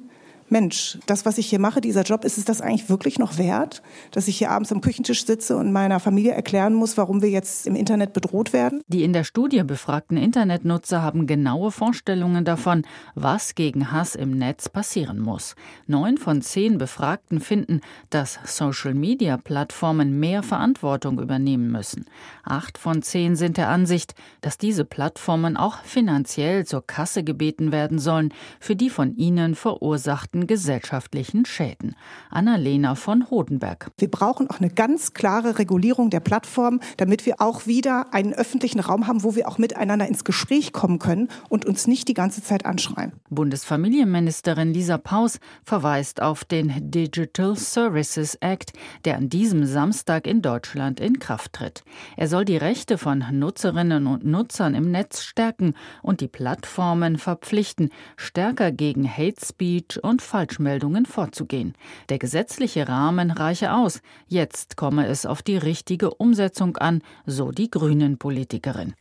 [0.51, 3.81] Mensch, das, was ich hier mache, dieser Job, ist es das eigentlich wirklich noch wert,
[4.11, 7.67] dass ich hier abends am Küchentisch sitze und meiner Familie erklären muss, warum wir jetzt
[7.67, 8.81] im Internet bedroht werden?
[8.87, 12.83] Die in der Studie befragten Internetnutzer haben genaue Vorstellungen davon,
[13.15, 15.55] was gegen Hass im Netz passieren muss.
[15.85, 22.05] Neun von zehn Befragten finden, dass Social-Media-Plattformen mehr Verantwortung übernehmen müssen.
[22.43, 27.99] Acht von zehn sind der Ansicht, dass diese Plattformen auch finanziell zur Kasse gebeten werden
[27.99, 31.95] sollen für die von ihnen verursachten direkten gesellschaftlichen Schäden.
[32.29, 33.91] Annalena von Hodenberg.
[33.97, 38.79] Wir brauchen auch eine ganz klare Regulierung der Plattform, damit wir auch wieder einen öffentlichen
[38.79, 42.43] Raum haben, wo wir auch miteinander ins Gespräch kommen können und uns nicht die ganze
[42.43, 43.13] Zeit anschreien.
[43.29, 48.73] Bundesfamilienministerin Lisa Paus verweist auf den Digital Services Act,
[49.05, 51.83] der an diesem Samstag in Deutschland in Kraft tritt.
[52.17, 57.89] Er soll die Rechte von Nutzerinnen und Nutzern im Netz stärken und die Plattformen verpflichten,
[58.17, 61.73] stärker gegen Hate Speech und Falschmeldungen vorzugehen.
[62.09, 64.01] Der gesetzliche Rahmen reiche aus.
[64.27, 68.93] Jetzt komme es auf die richtige Umsetzung an, so die Grünen-Politikerin.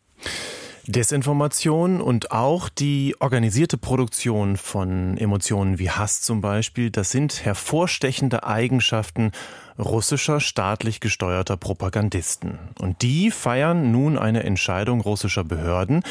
[0.89, 8.45] Desinformation und auch die organisierte Produktion von Emotionen wie Hass zum Beispiel, das sind hervorstechende
[8.45, 9.33] Eigenschaften
[9.79, 12.59] russischer staatlich gesteuerter Propagandisten.
[12.79, 16.03] Und die feiern nun eine Entscheidung russischer Behörden,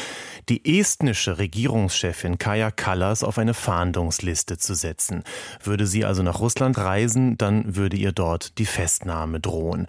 [0.48, 5.24] die estnische Regierungschefin Kaja Kallas auf eine Fahndungsliste zu setzen.
[5.60, 9.88] Würde sie also nach Russland reisen, dann würde ihr dort die Festnahme drohen.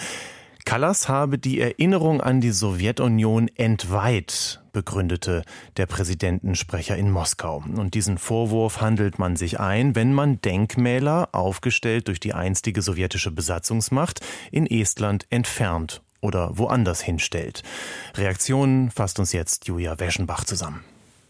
[0.69, 5.41] Kallas habe die Erinnerung an die Sowjetunion entweiht, begründete
[5.77, 7.63] der Präsidentensprecher in Moskau.
[7.75, 13.31] Und diesen Vorwurf handelt man sich ein, wenn man Denkmäler, aufgestellt durch die einstige sowjetische
[13.31, 14.19] Besatzungsmacht,
[14.51, 17.63] in Estland entfernt oder woanders hinstellt.
[18.13, 20.83] Reaktionen fasst uns jetzt Julia Weschenbach zusammen.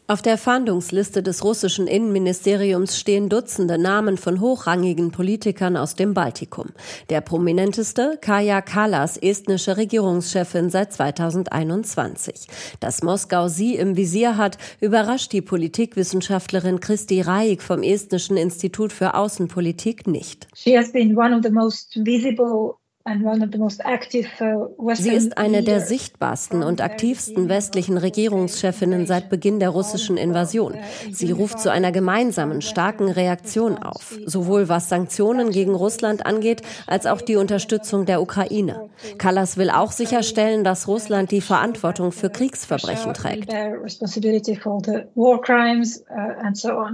[0.09, 6.69] Auf der Fahndungsliste des russischen Innenministeriums stehen Dutzende Namen von hochrangigen Politikern aus dem Baltikum.
[7.11, 12.47] Der prominenteste Kaja Kallas, estnische Regierungschefin seit 2021.
[12.79, 19.13] Dass Moskau sie im Visier hat, überrascht die Politikwissenschaftlerin Christi Raik vom Estnischen Institut für
[19.13, 20.47] Außenpolitik nicht.
[20.55, 22.78] She has been one of the most visible
[24.93, 30.75] Sie ist eine der sichtbarsten und aktivsten westlichen Regierungschefinnen seit Beginn der russischen Invasion.
[31.09, 37.05] Sie ruft zu einer gemeinsamen, starken Reaktion auf, sowohl was Sanktionen gegen Russland angeht, als
[37.05, 38.89] auch die Unterstützung der Ukraine.
[39.17, 43.51] Kallas will auch sicherstellen, dass Russland die Verantwortung für Kriegsverbrechen trägt.
[43.51, 43.87] Uh,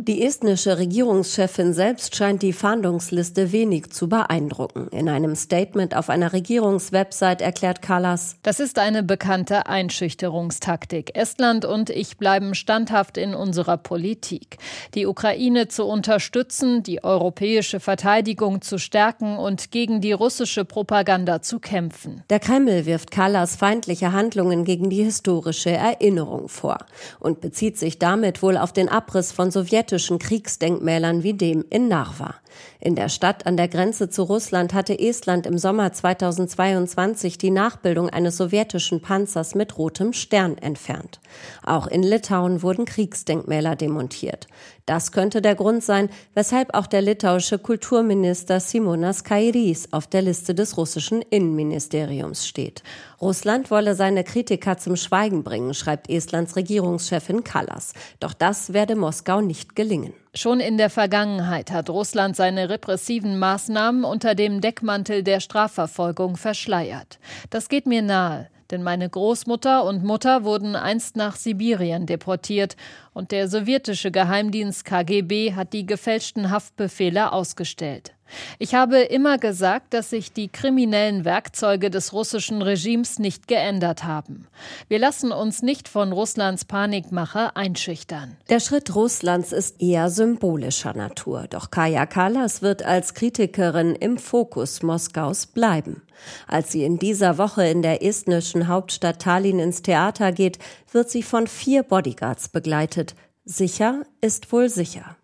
[0.03, 4.87] die estnische Regierungschefin selbst scheint die Fahndungsliste wenig zu beeindrucken.
[4.91, 8.37] In einem Statement auf einer Regierungswebsite erklärt Kallas.
[8.43, 11.17] Das ist eine bekannte Einschüchterungstaktik.
[11.17, 14.57] Estland und ich bleiben standhaft in unserer Politik.
[14.93, 21.59] Die Ukraine zu unterstützen, die europäische Verteidigung zu stärken und gegen die russische Propaganda zu
[21.59, 22.23] kämpfen.
[22.29, 26.77] Der Kreml wirft Kallas feindliche Handlungen gegen die historische Erinnerung vor
[27.19, 32.35] und bezieht sich damit wohl auf den Abriss von sowjetischen Kriegsdenkmälern wie dem in Narva.
[32.79, 38.09] In der Stadt an der Grenze zu Russland hatte Estland im Sommer 2022 die Nachbildung
[38.09, 41.19] eines sowjetischen Panzers mit rotem Stern entfernt.
[41.63, 44.47] Auch in Litauen wurden Kriegsdenkmäler demontiert.
[44.85, 50.53] Das könnte der Grund sein, weshalb auch der litauische Kulturminister Simonas Kairys auf der Liste
[50.53, 52.83] des russischen Innenministeriums steht.
[53.19, 57.93] Russland wolle seine Kritiker zum Schweigen bringen, schreibt Estlands Regierungschefin Kallas.
[58.19, 60.13] Doch das werde Moskau nicht gelingen.
[60.35, 67.17] Schon in der Vergangenheit hat Russland seine repressiven Maßnahmen unter dem Deckmantel der Strafverfolgung verschleiert.
[67.49, 72.75] Das geht mir nahe, denn meine Großmutter und Mutter wurden einst nach Sibirien deportiert
[73.13, 78.14] und der sowjetische Geheimdienst KGB hat die gefälschten Haftbefehle ausgestellt.
[78.57, 84.47] Ich habe immer gesagt, dass sich die kriminellen Werkzeuge des russischen Regimes nicht geändert haben.
[84.87, 88.37] Wir lassen uns nicht von Russlands Panikmache einschüchtern.
[88.49, 91.45] Der Schritt Russlands ist eher symbolischer Natur.
[91.49, 96.01] Doch Kaya Kallas wird als Kritikerin im Fokus Moskaus bleiben.
[96.47, 100.59] Als sie in dieser Woche in der estnischen Hauptstadt Tallinn ins Theater geht,
[100.91, 103.15] wird sie von vier Bodyguards begleitet.
[103.43, 105.17] Sicher ist wohl sicher.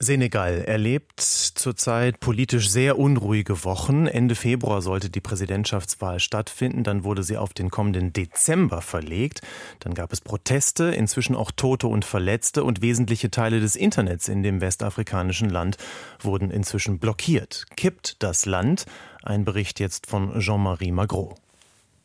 [0.00, 4.06] Senegal erlebt zurzeit politisch sehr unruhige Wochen.
[4.06, 9.40] Ende Februar sollte die Präsidentschaftswahl stattfinden, dann wurde sie auf den kommenden Dezember verlegt.
[9.80, 14.44] Dann gab es Proteste, inzwischen auch Tote und Verletzte und wesentliche Teile des Internets in
[14.44, 15.78] dem westafrikanischen Land
[16.20, 17.66] wurden inzwischen blockiert.
[17.76, 18.86] Kippt das Land?
[19.24, 21.34] Ein Bericht jetzt von Jean-Marie Magro.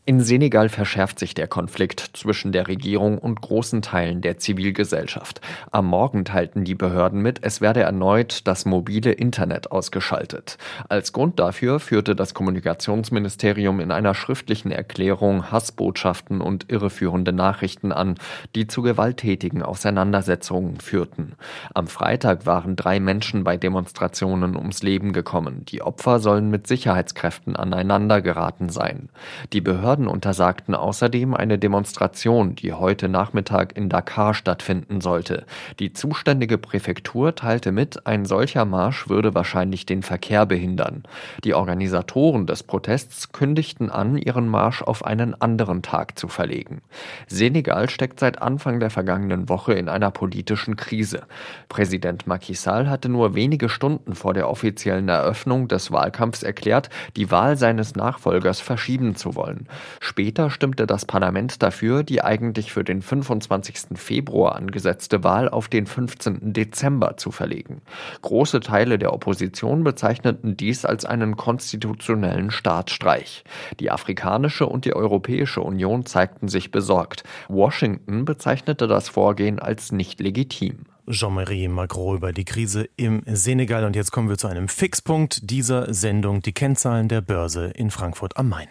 [0.05, 5.39] In Senegal verschärft sich der Konflikt zwischen der Regierung und großen Teilen der Zivilgesellschaft.
[5.71, 10.57] Am Morgen teilten die Behörden mit, es werde erneut das mobile Internet ausgeschaltet.
[10.89, 18.15] Als Grund dafür führte das Kommunikationsministerium in einer schriftlichen Erklärung Hassbotschaften und irreführende Nachrichten an,
[18.55, 21.35] die zu gewalttätigen Auseinandersetzungen führten.
[21.73, 25.63] Am Freitag waren drei Menschen bei Demonstrationen ums Leben gekommen.
[25.63, 29.07] Die Opfer sollen mit Sicherheitskräften aneinander geraten sein.
[29.53, 35.45] Die Behörden Behörden untersagten außerdem eine Demonstration, die heute Nachmittag in Dakar stattfinden sollte.
[35.77, 41.03] Die zuständige Präfektur teilte mit, ein solcher Marsch würde wahrscheinlich den Verkehr behindern.
[41.43, 46.81] Die Organisatoren des Protests kündigten an, ihren Marsch auf einen anderen Tag zu verlegen.
[47.27, 51.21] Senegal steckt seit Anfang der vergangenen Woche in einer politischen Krise.
[51.69, 57.29] Präsident Macky Sall hatte nur wenige Stunden vor der offiziellen Eröffnung des Wahlkampfs erklärt, die
[57.29, 59.67] Wahl seines Nachfolgers verschieben zu wollen.
[59.99, 63.95] Später stimmte das Parlament dafür, die eigentlich für den 25.
[63.95, 66.53] Februar angesetzte Wahl auf den 15.
[66.53, 67.81] Dezember zu verlegen.
[68.21, 73.43] Große Teile der Opposition bezeichneten dies als einen konstitutionellen Staatsstreich.
[73.79, 77.23] Die afrikanische und die Europäische Union zeigten sich besorgt.
[77.47, 80.85] Washington bezeichnete das Vorgehen als nicht legitim.
[81.09, 83.83] Jean-Marie Magro über die Krise im Senegal.
[83.83, 88.37] Und jetzt kommen wir zu einem Fixpunkt dieser Sendung, die Kennzahlen der Börse in Frankfurt
[88.37, 88.69] am Main.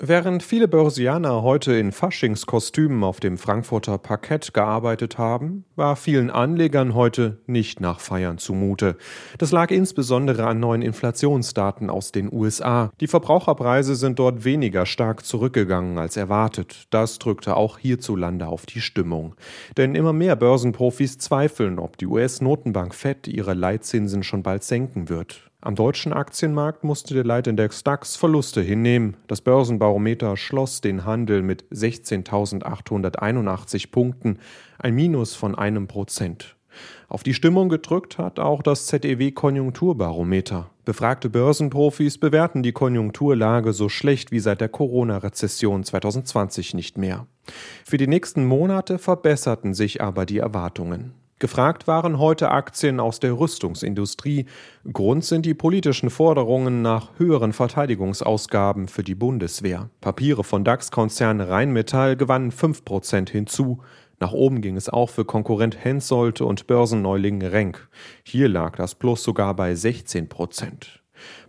[0.00, 6.96] Während viele Börsianer heute in Faschingskostümen auf dem Frankfurter Parkett gearbeitet haben, war vielen Anlegern
[6.96, 8.96] heute nicht nach Feiern zumute.
[9.38, 12.90] Das lag insbesondere an neuen Inflationsdaten aus den USA.
[13.00, 16.88] Die Verbraucherpreise sind dort weniger stark zurückgegangen als erwartet.
[16.90, 19.36] Das drückte auch hierzulande auf die Stimmung.
[19.76, 25.52] Denn immer mehr Börsenprofis zweifeln, ob die US-Notenbank Fed ihre Leitzinsen schon bald senken wird.
[25.64, 29.16] Am deutschen Aktienmarkt musste der Leitindex DAX Verluste hinnehmen.
[29.28, 34.40] Das Börsenbarometer schloss den Handel mit 16.881 Punkten,
[34.78, 36.56] ein Minus von einem Prozent.
[37.08, 40.68] Auf die Stimmung gedrückt hat auch das ZEW Konjunkturbarometer.
[40.84, 47.26] Befragte Börsenprofis bewerten die Konjunkturlage so schlecht wie seit der Corona-Rezession 2020 nicht mehr.
[47.86, 51.14] Für die nächsten Monate verbesserten sich aber die Erwartungen.
[51.44, 54.46] Gefragt waren heute Aktien aus der Rüstungsindustrie.
[54.90, 59.90] Grund sind die politischen Forderungen nach höheren Verteidigungsausgaben für die Bundeswehr.
[60.00, 63.82] Papiere von DAX-Konzern Rheinmetall gewannen 5% hinzu.
[64.20, 67.90] Nach oben ging es auch für Konkurrent Hensolte und Börsenneuling Renk.
[68.22, 70.28] Hier lag das Plus sogar bei 16%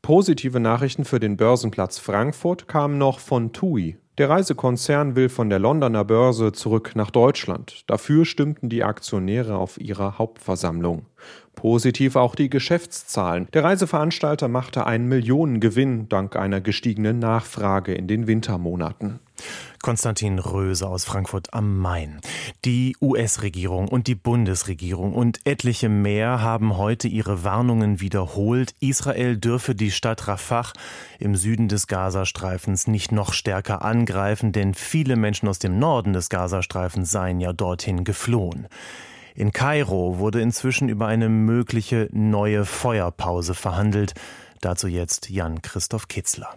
[0.02, 3.96] Positive Nachrichten für den Börsenplatz Frankfurt kamen noch von TUI.
[4.18, 7.84] Der Reisekonzern will von der Londoner Börse zurück nach Deutschland.
[7.88, 11.06] Dafür stimmten die Aktionäre auf ihrer Hauptversammlung.
[11.56, 13.48] Positiv auch die Geschäftszahlen.
[13.54, 19.20] Der Reiseveranstalter machte einen Millionengewinn dank einer gestiegenen Nachfrage in den Wintermonaten.
[19.82, 22.20] Konstantin Röse aus Frankfurt am Main.
[22.64, 28.74] Die US-Regierung und die Bundesregierung und etliche mehr haben heute ihre Warnungen wiederholt.
[28.80, 30.72] Israel dürfe die Stadt Rafah
[31.20, 36.30] im Süden des Gazastreifens nicht noch stärker angreifen, denn viele Menschen aus dem Norden des
[36.30, 38.68] Gazastreifens seien ja dorthin geflohen.
[39.38, 44.14] In Kairo wurde inzwischen über eine mögliche neue Feuerpause verhandelt.
[44.62, 46.56] Dazu jetzt Jan Christoph Kitzler.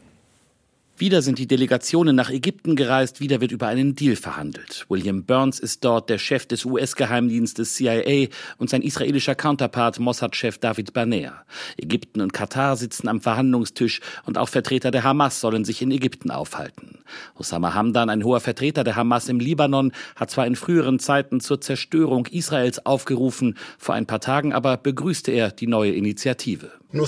[1.00, 4.84] Wieder sind die Delegationen nach Ägypten gereist, wieder wird über einen Deal verhandelt.
[4.88, 10.94] William Burns ist dort der Chef des US-Geheimdienstes CIA und sein israelischer Counterpart Mossad-Chef David
[10.94, 11.44] Barnea.
[11.76, 16.32] Ägypten und Katar sitzen am Verhandlungstisch und auch Vertreter der Hamas sollen sich in Ägypten
[16.32, 16.98] aufhalten.
[17.37, 21.61] Osama Hamdan, ein hoher Vertreter der Hamas im Libanon, hat zwar in früheren Zeiten zur
[21.61, 26.72] Zerstörung Israels aufgerufen, vor ein paar Tagen aber begrüßte er die neue Initiative.
[26.90, 27.07] Wir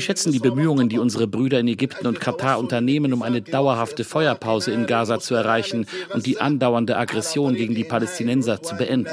[0.00, 4.72] schätzen die Bemühungen, die unsere Brüder in Ägypten und Katar unternehmen, um eine dauerhafte Feuerpause
[4.72, 9.06] in Gaza zu erreichen und die andauernde Aggression gegen die Palästinenser zu beenden.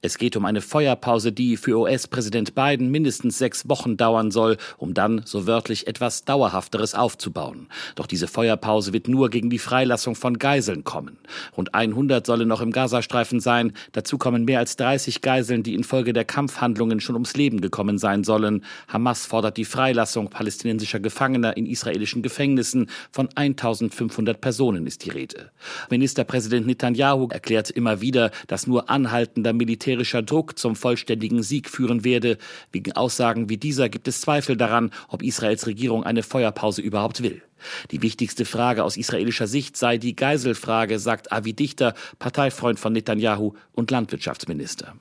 [0.00, 4.94] Es geht um eine Feuerpause, die für US-Präsident Biden mindestens sechs Wochen dauern soll, um
[4.94, 7.66] dann, so wörtlich, etwas Dauerhafteres aufzubauen.
[7.96, 11.18] Doch diese Feuerpause wird nur gegen die Freilassung von Geiseln kommen.
[11.56, 13.72] Rund 100 sollen noch im Gazastreifen sein.
[13.90, 18.22] Dazu kommen mehr als 30 Geiseln, die infolge der Kampfhandlungen schon ums Leben gekommen sein
[18.22, 18.64] sollen.
[18.86, 22.88] Hamas fordert die Freilassung palästinensischer Gefangener in israelischen Gefängnissen.
[23.10, 25.50] Von 1500 Personen ist die Rede.
[25.90, 32.04] Ministerpräsident Netanyahu erklärt immer wieder, dass nur anhaltender Militär militärischer Druck zum vollständigen Sieg führen
[32.04, 32.36] werde.
[32.72, 37.42] Wegen Aussagen wie dieser gibt es Zweifel daran, ob Israels Regierung eine Feuerpause überhaupt will.
[37.90, 43.54] Die wichtigste Frage aus israelischer Sicht sei die Geiselfrage, sagt Avi Dichter, Parteifreund von Netanyahu
[43.72, 44.94] und Landwirtschaftsminister.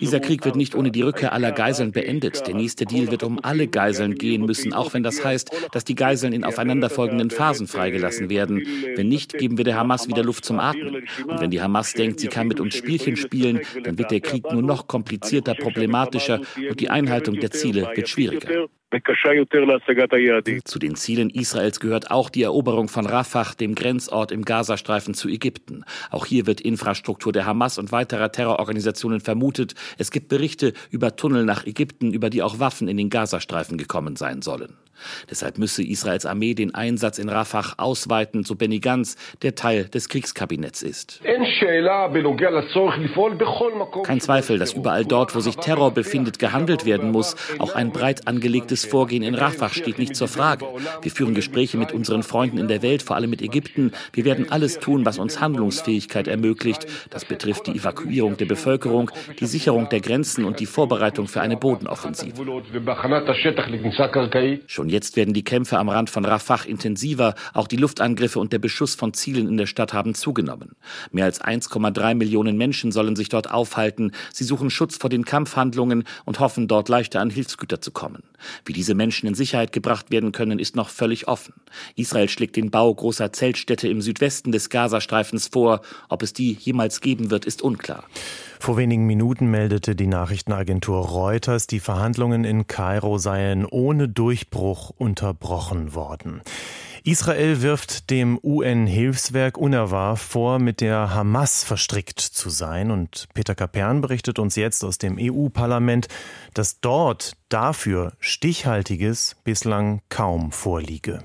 [0.00, 2.46] Dieser Krieg wird nicht ohne die Rückkehr aller Geiseln beendet.
[2.46, 5.94] Der nächste Deal wird um alle Geiseln gehen müssen, auch wenn das heißt, dass die
[5.94, 8.66] Geiseln in aufeinanderfolgenden Phasen freigelassen werden.
[8.96, 11.06] Wenn nicht, geben wir der Hamas wieder Luft zum Atmen.
[11.26, 14.50] Und wenn die Hamas denkt, sie kann mit uns Spielchen spielen, dann wird der Krieg
[14.50, 18.68] nur noch komplizierter, problematischer und die Einhaltung der Ziele wird schwieriger.
[20.64, 25.28] Zu den Zielen Israels gehört auch die Eroberung von Rafah, dem Grenzort im Gazastreifen zu
[25.28, 25.84] Ägypten.
[26.10, 29.74] Auch hier wird Infrastruktur der Hamas und weiterer Terrororganisationen vermutet.
[29.98, 34.16] Es gibt Berichte über Tunnel nach Ägypten, über die auch Waffen in den Gazastreifen gekommen
[34.16, 34.74] sein sollen.
[35.30, 40.08] Deshalb müsse Israels Armee den Einsatz in Rafah ausweiten, so Benny Gantz, der Teil des
[40.08, 41.20] Kriegskabinetts ist.
[44.04, 47.36] Kein Zweifel, dass überall dort, wo sich Terror befindet, gehandelt werden muss.
[47.58, 50.66] Auch ein breit angelegtes Vorgehen in Rafah steht nicht zur Frage.
[51.02, 53.92] Wir führen Gespräche mit unseren Freunden in der Welt, vor allem mit Ägypten.
[54.12, 56.86] Wir werden alles tun, was uns Handlungsfähigkeit ermöglicht.
[57.10, 61.56] Das betrifft die Evakuierung der Bevölkerung, die Sicherung der Grenzen und die Vorbereitung für eine
[61.56, 62.34] Bodenoffensive.
[64.66, 67.34] Schon Schon jetzt werden die Kämpfe am Rand von Rafah intensiver.
[67.52, 70.76] Auch die Luftangriffe und der Beschuss von Zielen in der Stadt haben zugenommen.
[71.12, 74.12] Mehr als 1,3 Millionen Menschen sollen sich dort aufhalten.
[74.32, 78.22] Sie suchen Schutz vor den Kampfhandlungen und hoffen, dort leichter an Hilfsgüter zu kommen.
[78.64, 81.52] Wie diese Menschen in Sicherheit gebracht werden können, ist noch völlig offen.
[81.94, 85.82] Israel schlägt den Bau großer Zeltstädte im Südwesten des Gazastreifens vor.
[86.08, 88.04] Ob es die jemals geben wird, ist unklar.
[88.60, 95.94] Vor wenigen Minuten meldete die Nachrichtenagentur Reuters, die Verhandlungen in Kairo seien ohne Durchbruch unterbrochen
[95.94, 96.42] worden.
[97.04, 102.90] Israel wirft dem UN-Hilfswerk UNRWA vor, mit der Hamas verstrickt zu sein.
[102.90, 106.08] Und Peter Kapern berichtet uns jetzt aus dem EU-Parlament,
[106.52, 111.22] dass dort dafür Stichhaltiges bislang kaum vorliege.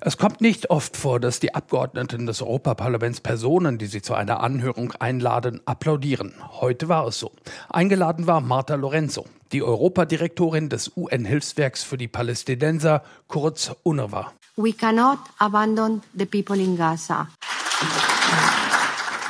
[0.00, 4.40] Es kommt nicht oft vor, dass die Abgeordneten des Europaparlaments Personen, die sie zu einer
[4.40, 6.34] Anhörung einladen, applaudieren.
[6.60, 7.32] Heute war es so.
[7.70, 14.32] Eingeladen war Marta Lorenzo, die Europadirektorin des UN-Hilfswerks für die Palästinenser, kurz UNRWA.
[14.56, 17.28] We cannot abandon the people in Gaza.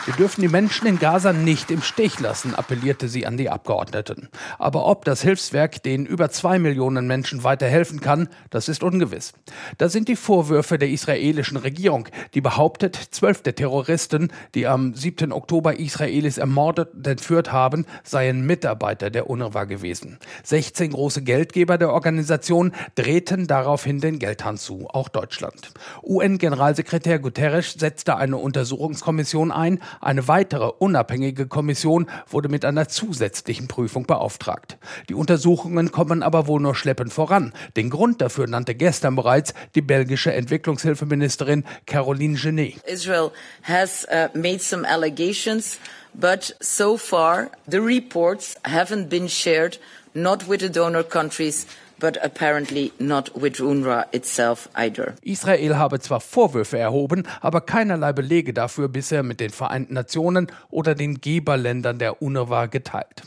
[0.07, 4.29] Wir dürfen die Menschen in Gaza nicht im Stich lassen, appellierte sie an die Abgeordneten.
[4.57, 9.33] Aber ob das Hilfswerk den über zwei Millionen Menschen weiterhelfen kann, das ist ungewiss.
[9.79, 15.33] Da sind die Vorwürfe der israelischen Regierung, die behauptet, zwölf der Terroristen, die am 7.
[15.33, 20.19] Oktober Israelis ermordet und entführt haben, seien Mitarbeiter der UNRWA gewesen.
[20.45, 25.73] 16 große Geldgeber der Organisation drehten daraufhin den Geldhahn zu, auch Deutschland.
[26.05, 34.07] UN-Generalsekretär Guterres setzte eine Untersuchungskommission ein, eine weitere unabhängige Kommission wurde mit einer zusätzlichen Prüfung
[34.07, 34.79] beauftragt.
[35.09, 37.53] Die Untersuchungen kommen aber wohl nur schleppend voran.
[37.77, 42.77] Den Grund dafür nannte gestern bereits die belgische Entwicklungshilfeministerin Caroline Genet.
[42.87, 43.31] Israel
[43.63, 45.79] has uh, made some allegations,
[46.15, 49.79] but so far the reports haven't been shared
[50.15, 51.67] not with the donor countries
[51.99, 55.15] but apparently not with UNRWA itself either.
[55.23, 60.95] Israel habe zwar Vorwürfe erhoben, aber keinerlei Belege dafür bisher mit den Vereinten Nationen oder
[60.95, 63.23] den Geberländern der UNRWA geteilt.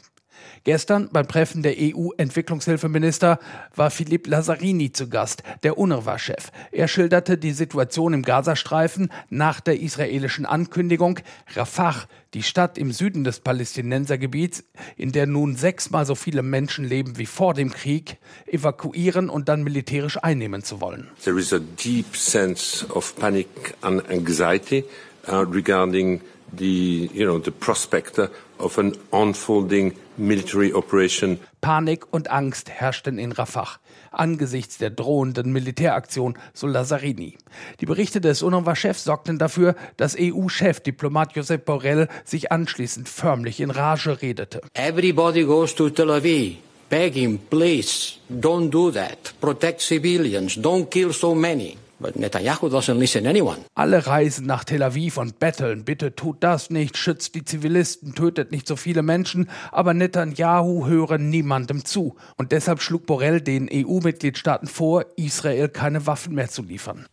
[0.64, 3.40] Gestern beim Treffen der EU-Entwicklungshilfeminister
[3.76, 6.52] war Philippe Lazzarini zu Gast, der UNRWA-Chef.
[6.72, 11.20] Er schilderte die Situation im Gazastreifen nach der israelischen Ankündigung,
[11.56, 11.96] Rafah,
[12.34, 14.64] die Stadt im Süden des Palästinensergebiets,
[14.98, 19.64] in der nun sechsmal so viele Menschen leben wie vor dem Krieg, evakuieren und dann
[19.64, 21.10] militärisch einnehmen zu wollen.
[21.24, 23.48] There is a deep sense of panic
[23.82, 24.84] and anxiety
[25.28, 26.22] uh, regarding
[26.58, 28.20] the, you know, the prospect
[28.60, 31.40] of an unfolding military operation.
[31.62, 33.80] Panik und Angst herrschten in Rafah
[34.12, 37.38] angesichts der drohenden Militäraktion, so Lazzarini.
[37.80, 44.22] Die Berichte des UNRWA-Chefs sorgten dafür, dass EU-Chefdiplomat Josep Borrell sich anschließend förmlich in Rage
[44.22, 44.62] redete.
[44.74, 46.58] Everybody goes to Tel Aviv.
[46.90, 49.34] Begging, please, don't do that.
[49.40, 50.58] Protect civilians.
[50.58, 51.78] Don't kill so many.
[52.00, 53.58] But Netanyahu doesn't listen anyone.
[53.76, 58.52] Alle reisen nach Tel Aviv und betteln, bitte tut das nicht, schützt die Zivilisten, tötet
[58.52, 62.16] nicht so viele Menschen, aber Netanyahu höre niemandem zu.
[62.38, 67.06] Und deshalb schlug Borrell den EU-Mitgliedstaaten vor, Israel keine Waffen mehr zu liefern.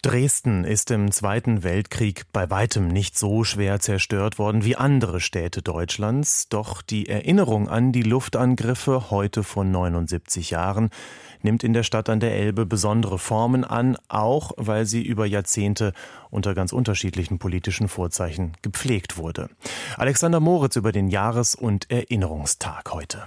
[0.00, 5.60] Dresden ist im Zweiten Weltkrieg bei weitem nicht so schwer zerstört worden wie andere Städte
[5.60, 10.90] Deutschlands, doch die Erinnerung an die Luftangriffe heute vor 79 Jahren
[11.42, 15.92] nimmt in der Stadt an der Elbe besondere Formen an, auch weil sie über Jahrzehnte
[16.30, 19.48] unter ganz unterschiedlichen politischen Vorzeichen gepflegt wurde.
[19.96, 23.22] Alexander Moritz über den Jahres- und Erinnerungstag heute.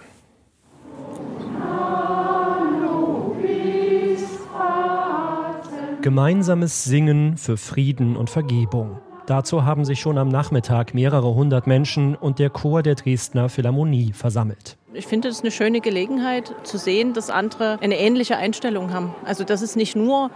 [6.01, 8.99] Gemeinsames Singen für Frieden und Vergebung.
[9.27, 14.11] Dazu haben sich schon am Nachmittag mehrere hundert Menschen und der Chor der Dresdner Philharmonie
[14.11, 14.77] versammelt.
[14.93, 19.15] Ich finde es eine schöne Gelegenheit zu sehen, dass andere eine ähnliche Einstellung haben.
[19.23, 20.31] Also dass es nicht nur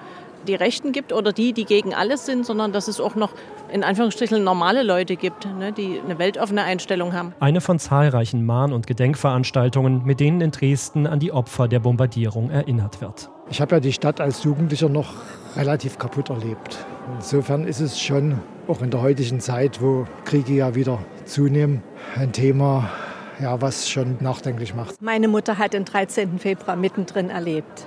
[0.48, 3.34] die Rechten gibt oder die, die gegen alles sind, sondern dass es auch noch
[3.70, 7.34] in Anführungsstrichen normale Leute gibt, ne, die eine weltoffene Einstellung haben.
[7.42, 12.50] Eine von zahlreichen Mahn- und Gedenkveranstaltungen, mit denen in Dresden an die Opfer der Bombardierung
[12.50, 13.30] erinnert wird.
[13.50, 15.16] Ich habe ja die Stadt als Jugendlicher noch
[15.58, 16.78] relativ kaputt erlebt.
[17.16, 18.40] Insofern ist es schon
[18.70, 21.84] auch in der heutigen Zeit, wo Kriege ja wieder zunehmen,
[22.16, 22.90] ein Thema,
[23.42, 25.02] ja, was schon nachdenklich macht.
[25.02, 26.40] Meine Mutter hat den 13.
[26.40, 27.86] Februar mittendrin erlebt.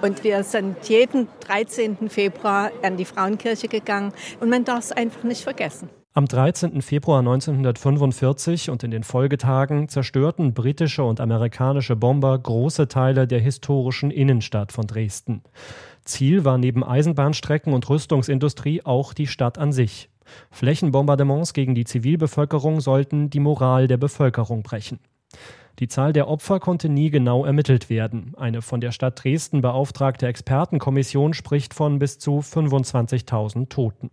[0.00, 2.08] Und wir sind jeden 13.
[2.08, 4.12] Februar an die Frauenkirche gegangen.
[4.40, 5.88] Und man darf es einfach nicht vergessen.
[6.14, 6.82] Am 13.
[6.82, 14.10] Februar 1945 und in den Folgetagen zerstörten britische und amerikanische Bomber große Teile der historischen
[14.10, 15.42] Innenstadt von Dresden.
[16.04, 20.10] Ziel war neben Eisenbahnstrecken und Rüstungsindustrie auch die Stadt an sich.
[20.50, 24.98] Flächenbombardements gegen die Zivilbevölkerung sollten die Moral der Bevölkerung brechen.
[25.78, 28.34] Die Zahl der Opfer konnte nie genau ermittelt werden.
[28.36, 34.10] Eine von der Stadt Dresden beauftragte Expertenkommission spricht von bis zu 25.000 Toten.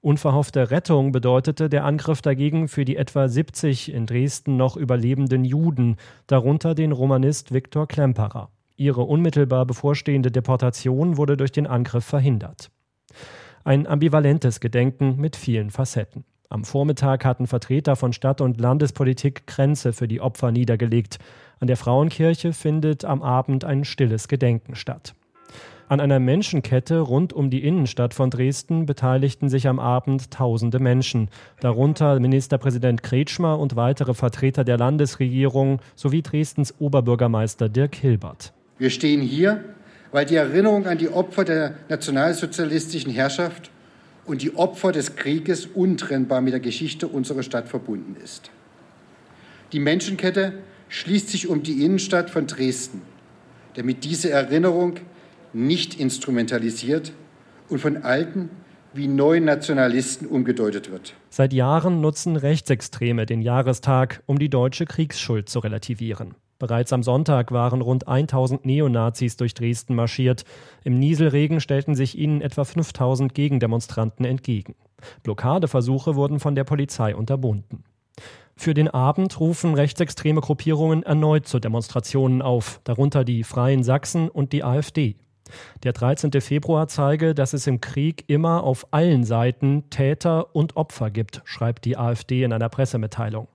[0.00, 5.96] Unverhoffte Rettung bedeutete der Angriff dagegen für die etwa 70 in Dresden noch überlebenden Juden,
[6.26, 8.50] darunter den Romanist Viktor Klemperer.
[8.76, 12.70] Ihre unmittelbar bevorstehende Deportation wurde durch den Angriff verhindert.
[13.66, 16.24] Ein ambivalentes Gedenken mit vielen Facetten.
[16.50, 21.18] Am Vormittag hatten Vertreter von Stadt- und Landespolitik Grenze für die Opfer niedergelegt.
[21.60, 25.14] An der Frauenkirche findet am Abend ein stilles Gedenken statt.
[25.88, 31.30] An einer Menschenkette rund um die Innenstadt von Dresden beteiligten sich am Abend tausende Menschen,
[31.60, 38.52] darunter Ministerpräsident Kretschmer und weitere Vertreter der Landesregierung sowie Dresdens Oberbürgermeister Dirk Hilbert.
[38.76, 39.64] Wir stehen hier,
[40.14, 43.72] weil die Erinnerung an die Opfer der nationalsozialistischen Herrschaft
[44.24, 48.52] und die Opfer des Krieges untrennbar mit der Geschichte unserer Stadt verbunden ist.
[49.72, 50.52] Die Menschenkette
[50.88, 53.02] schließt sich um die Innenstadt von Dresden,
[53.74, 55.00] damit diese Erinnerung
[55.52, 57.10] nicht instrumentalisiert
[57.68, 58.50] und von alten
[58.92, 61.14] wie neuen Nationalisten umgedeutet wird.
[61.28, 66.36] Seit Jahren nutzen Rechtsextreme den Jahrestag, um die deutsche Kriegsschuld zu relativieren.
[66.64, 70.46] Bereits am Sonntag waren rund 1000 Neonazis durch Dresden marschiert.
[70.82, 74.74] Im Nieselregen stellten sich ihnen etwa 5000 Gegendemonstranten entgegen.
[75.24, 77.84] Blockadeversuche wurden von der Polizei unterbunden.
[78.56, 84.54] Für den Abend rufen rechtsextreme Gruppierungen erneut zu Demonstrationen auf, darunter die Freien Sachsen und
[84.54, 85.16] die AfD.
[85.82, 86.32] Der 13.
[86.40, 91.84] Februar zeige, dass es im Krieg immer auf allen Seiten Täter und Opfer gibt, schreibt
[91.84, 93.48] die AfD in einer Pressemitteilung.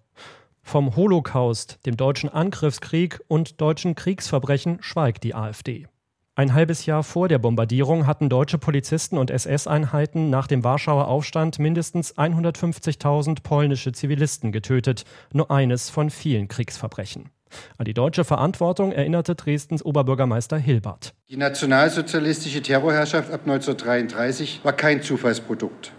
[0.70, 5.88] Vom Holocaust, dem deutschen Angriffskrieg und deutschen Kriegsverbrechen schweigt die AfD.
[6.36, 11.58] Ein halbes Jahr vor der Bombardierung hatten deutsche Polizisten und SS-Einheiten nach dem Warschauer Aufstand
[11.58, 17.32] mindestens 150.000 polnische Zivilisten getötet, nur eines von vielen Kriegsverbrechen.
[17.80, 21.16] An die deutsche Verantwortung erinnerte Dresdens Oberbürgermeister Hilbert.
[21.32, 25.94] Die nationalsozialistische Terrorherrschaft ab 1933 war kein Zufallsprodukt.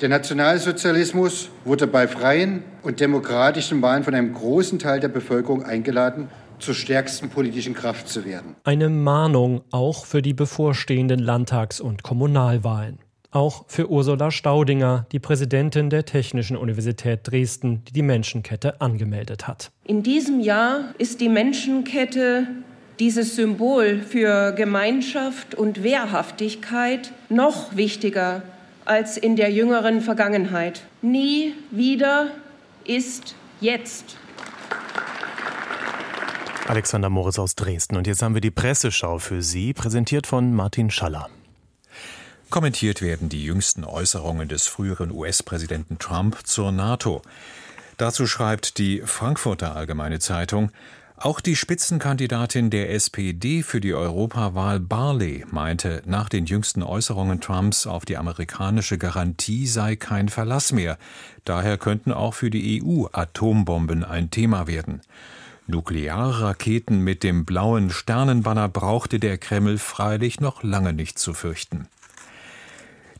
[0.00, 6.28] Der Nationalsozialismus wurde bei freien und demokratischen Wahlen von einem großen Teil der Bevölkerung eingeladen,
[6.60, 8.54] zur stärksten politischen Kraft zu werden.
[8.62, 12.98] Eine Mahnung auch für die bevorstehenden Landtags- und Kommunalwahlen.
[13.32, 19.72] Auch für Ursula Staudinger, die Präsidentin der Technischen Universität Dresden, die die Menschenkette angemeldet hat.
[19.84, 22.46] In diesem Jahr ist die Menschenkette
[23.00, 28.42] dieses Symbol für Gemeinschaft und Wehrhaftigkeit noch wichtiger
[28.88, 30.82] als in der jüngeren Vergangenheit.
[31.02, 32.30] Nie wieder
[32.84, 34.16] ist jetzt.
[36.66, 37.96] Alexander Morris aus Dresden.
[37.96, 41.28] Und jetzt haben wir die Presseschau für Sie, präsentiert von Martin Schaller.
[42.50, 47.22] Kommentiert werden die jüngsten Äußerungen des früheren US-Präsidenten Trump zur NATO.
[47.98, 50.70] Dazu schreibt die Frankfurter Allgemeine Zeitung,
[51.20, 57.86] auch die Spitzenkandidatin der SPD für die Europawahl Barley meinte, nach den jüngsten Äußerungen Trumps
[57.86, 60.98] auf die amerikanische Garantie sei kein Verlass mehr.
[61.44, 65.00] Daher könnten auch für die EU Atombomben ein Thema werden.
[65.66, 71.88] Nuklearraketen mit dem blauen Sternenbanner brauchte der Kreml freilich noch lange nicht zu fürchten.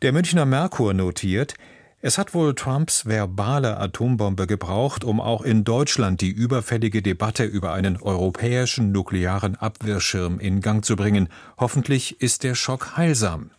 [0.02, 1.54] Der Münchner Merkur notiert,
[2.00, 7.72] es hat wohl Trumps verbale Atombombe gebraucht, um auch in Deutschland die überfällige Debatte über
[7.72, 11.28] einen europäischen nuklearen Abwehrschirm in Gang zu bringen.
[11.56, 13.50] Hoffentlich ist der Schock heilsam.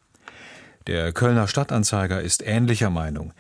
[0.88, 3.34] Der Kölner Stadtanzeiger ist ähnlicher Meinung.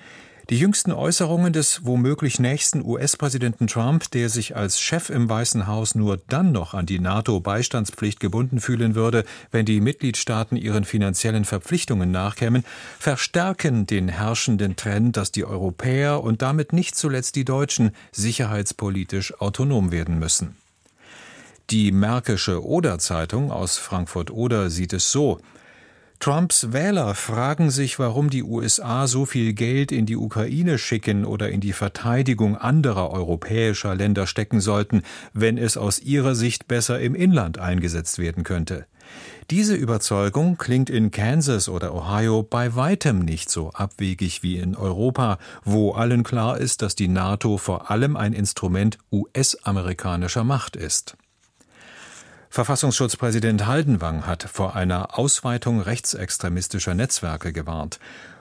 [0.49, 5.93] Die jüngsten Äußerungen des womöglich nächsten US-Präsidenten Trump, der sich als Chef im Weißen Haus
[5.93, 12.09] nur dann noch an die NATO-Beistandspflicht gebunden fühlen würde, wenn die Mitgliedstaaten ihren finanziellen Verpflichtungen
[12.09, 12.65] nachkämen,
[12.97, 19.91] verstärken den herrschenden Trend, dass die Europäer und damit nicht zuletzt die Deutschen sicherheitspolitisch autonom
[19.91, 20.57] werden müssen.
[21.69, 25.39] Die Märkische Oder-Zeitung aus Frankfurt-Oder sieht es so:
[26.19, 31.49] Trumps Wähler fragen sich, warum die USA so viel Geld in die Ukraine schicken oder
[31.49, 37.15] in die Verteidigung anderer europäischer Länder stecken sollten, wenn es aus ihrer Sicht besser im
[37.15, 38.85] Inland eingesetzt werden könnte.
[39.49, 45.37] Diese Überzeugung klingt in Kansas oder Ohio bei weitem nicht so abwegig wie in Europa,
[45.63, 51.15] wo allen klar ist, dass die NATO vor allem ein Instrument US-amerikanischer Macht ist.
[52.51, 57.99] Verfassungsschutzpräsident Haldenwang hat vor einer Ausweitung rechtsextremistischer Netzwerke gewarnt.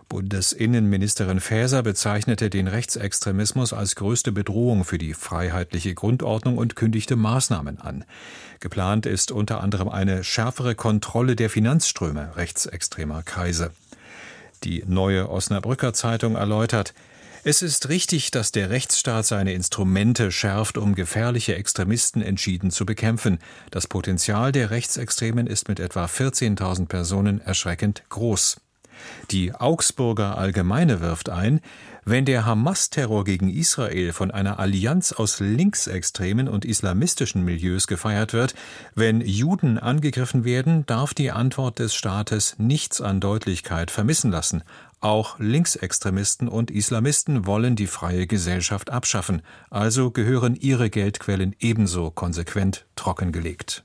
[0.08, 7.78] Bundesinnenministerin Faeser bezeichnete den Rechtsextremismus als größte Bedrohung für die freiheitliche Grundordnung und kündigte Maßnahmen
[7.78, 8.06] an.
[8.60, 13.72] Geplant ist unter anderem eine schärfere Kontrolle der Finanzströme rechtsextremer Kreise.
[14.64, 16.94] Die neue Osnabrücker Zeitung erläutert,
[17.44, 23.38] es ist richtig, dass der Rechtsstaat seine Instrumente schärft, um gefährliche Extremisten entschieden zu bekämpfen.
[23.70, 28.60] Das Potenzial der Rechtsextremen ist mit etwa 14.000 Personen erschreckend groß.
[29.30, 31.60] Die Augsburger Allgemeine wirft ein,
[32.04, 38.54] wenn der Hamas-Terror gegen Israel von einer Allianz aus linksextremen und islamistischen Milieus gefeiert wird,
[38.94, 44.62] wenn Juden angegriffen werden, darf die Antwort des Staates nichts an Deutlichkeit vermissen lassen.
[45.00, 52.86] Auch Linksextremisten und Islamisten wollen die freie Gesellschaft abschaffen, also gehören ihre Geldquellen ebenso konsequent
[52.96, 53.84] trockengelegt.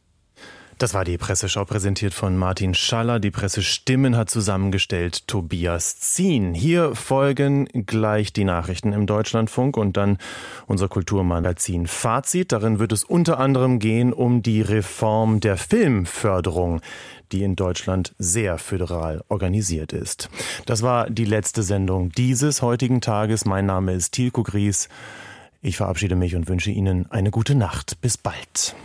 [0.79, 3.19] Das war die Presseschau präsentiert von Martin Schaller.
[3.19, 6.53] Die Pressestimmen hat zusammengestellt Tobias Zien.
[6.53, 10.17] Hier folgen gleich die Nachrichten im Deutschlandfunk und dann
[10.65, 12.51] unser Kulturmagazin Fazit.
[12.51, 16.81] Darin wird es unter anderem gehen um die Reform der Filmförderung
[17.33, 20.29] die in Deutschland sehr föderal organisiert ist.
[20.65, 23.45] Das war die letzte Sendung dieses heutigen Tages.
[23.45, 24.87] Mein Name ist Tilko Gries.
[25.61, 27.99] Ich verabschiede mich und wünsche Ihnen eine gute Nacht.
[28.01, 28.75] Bis bald.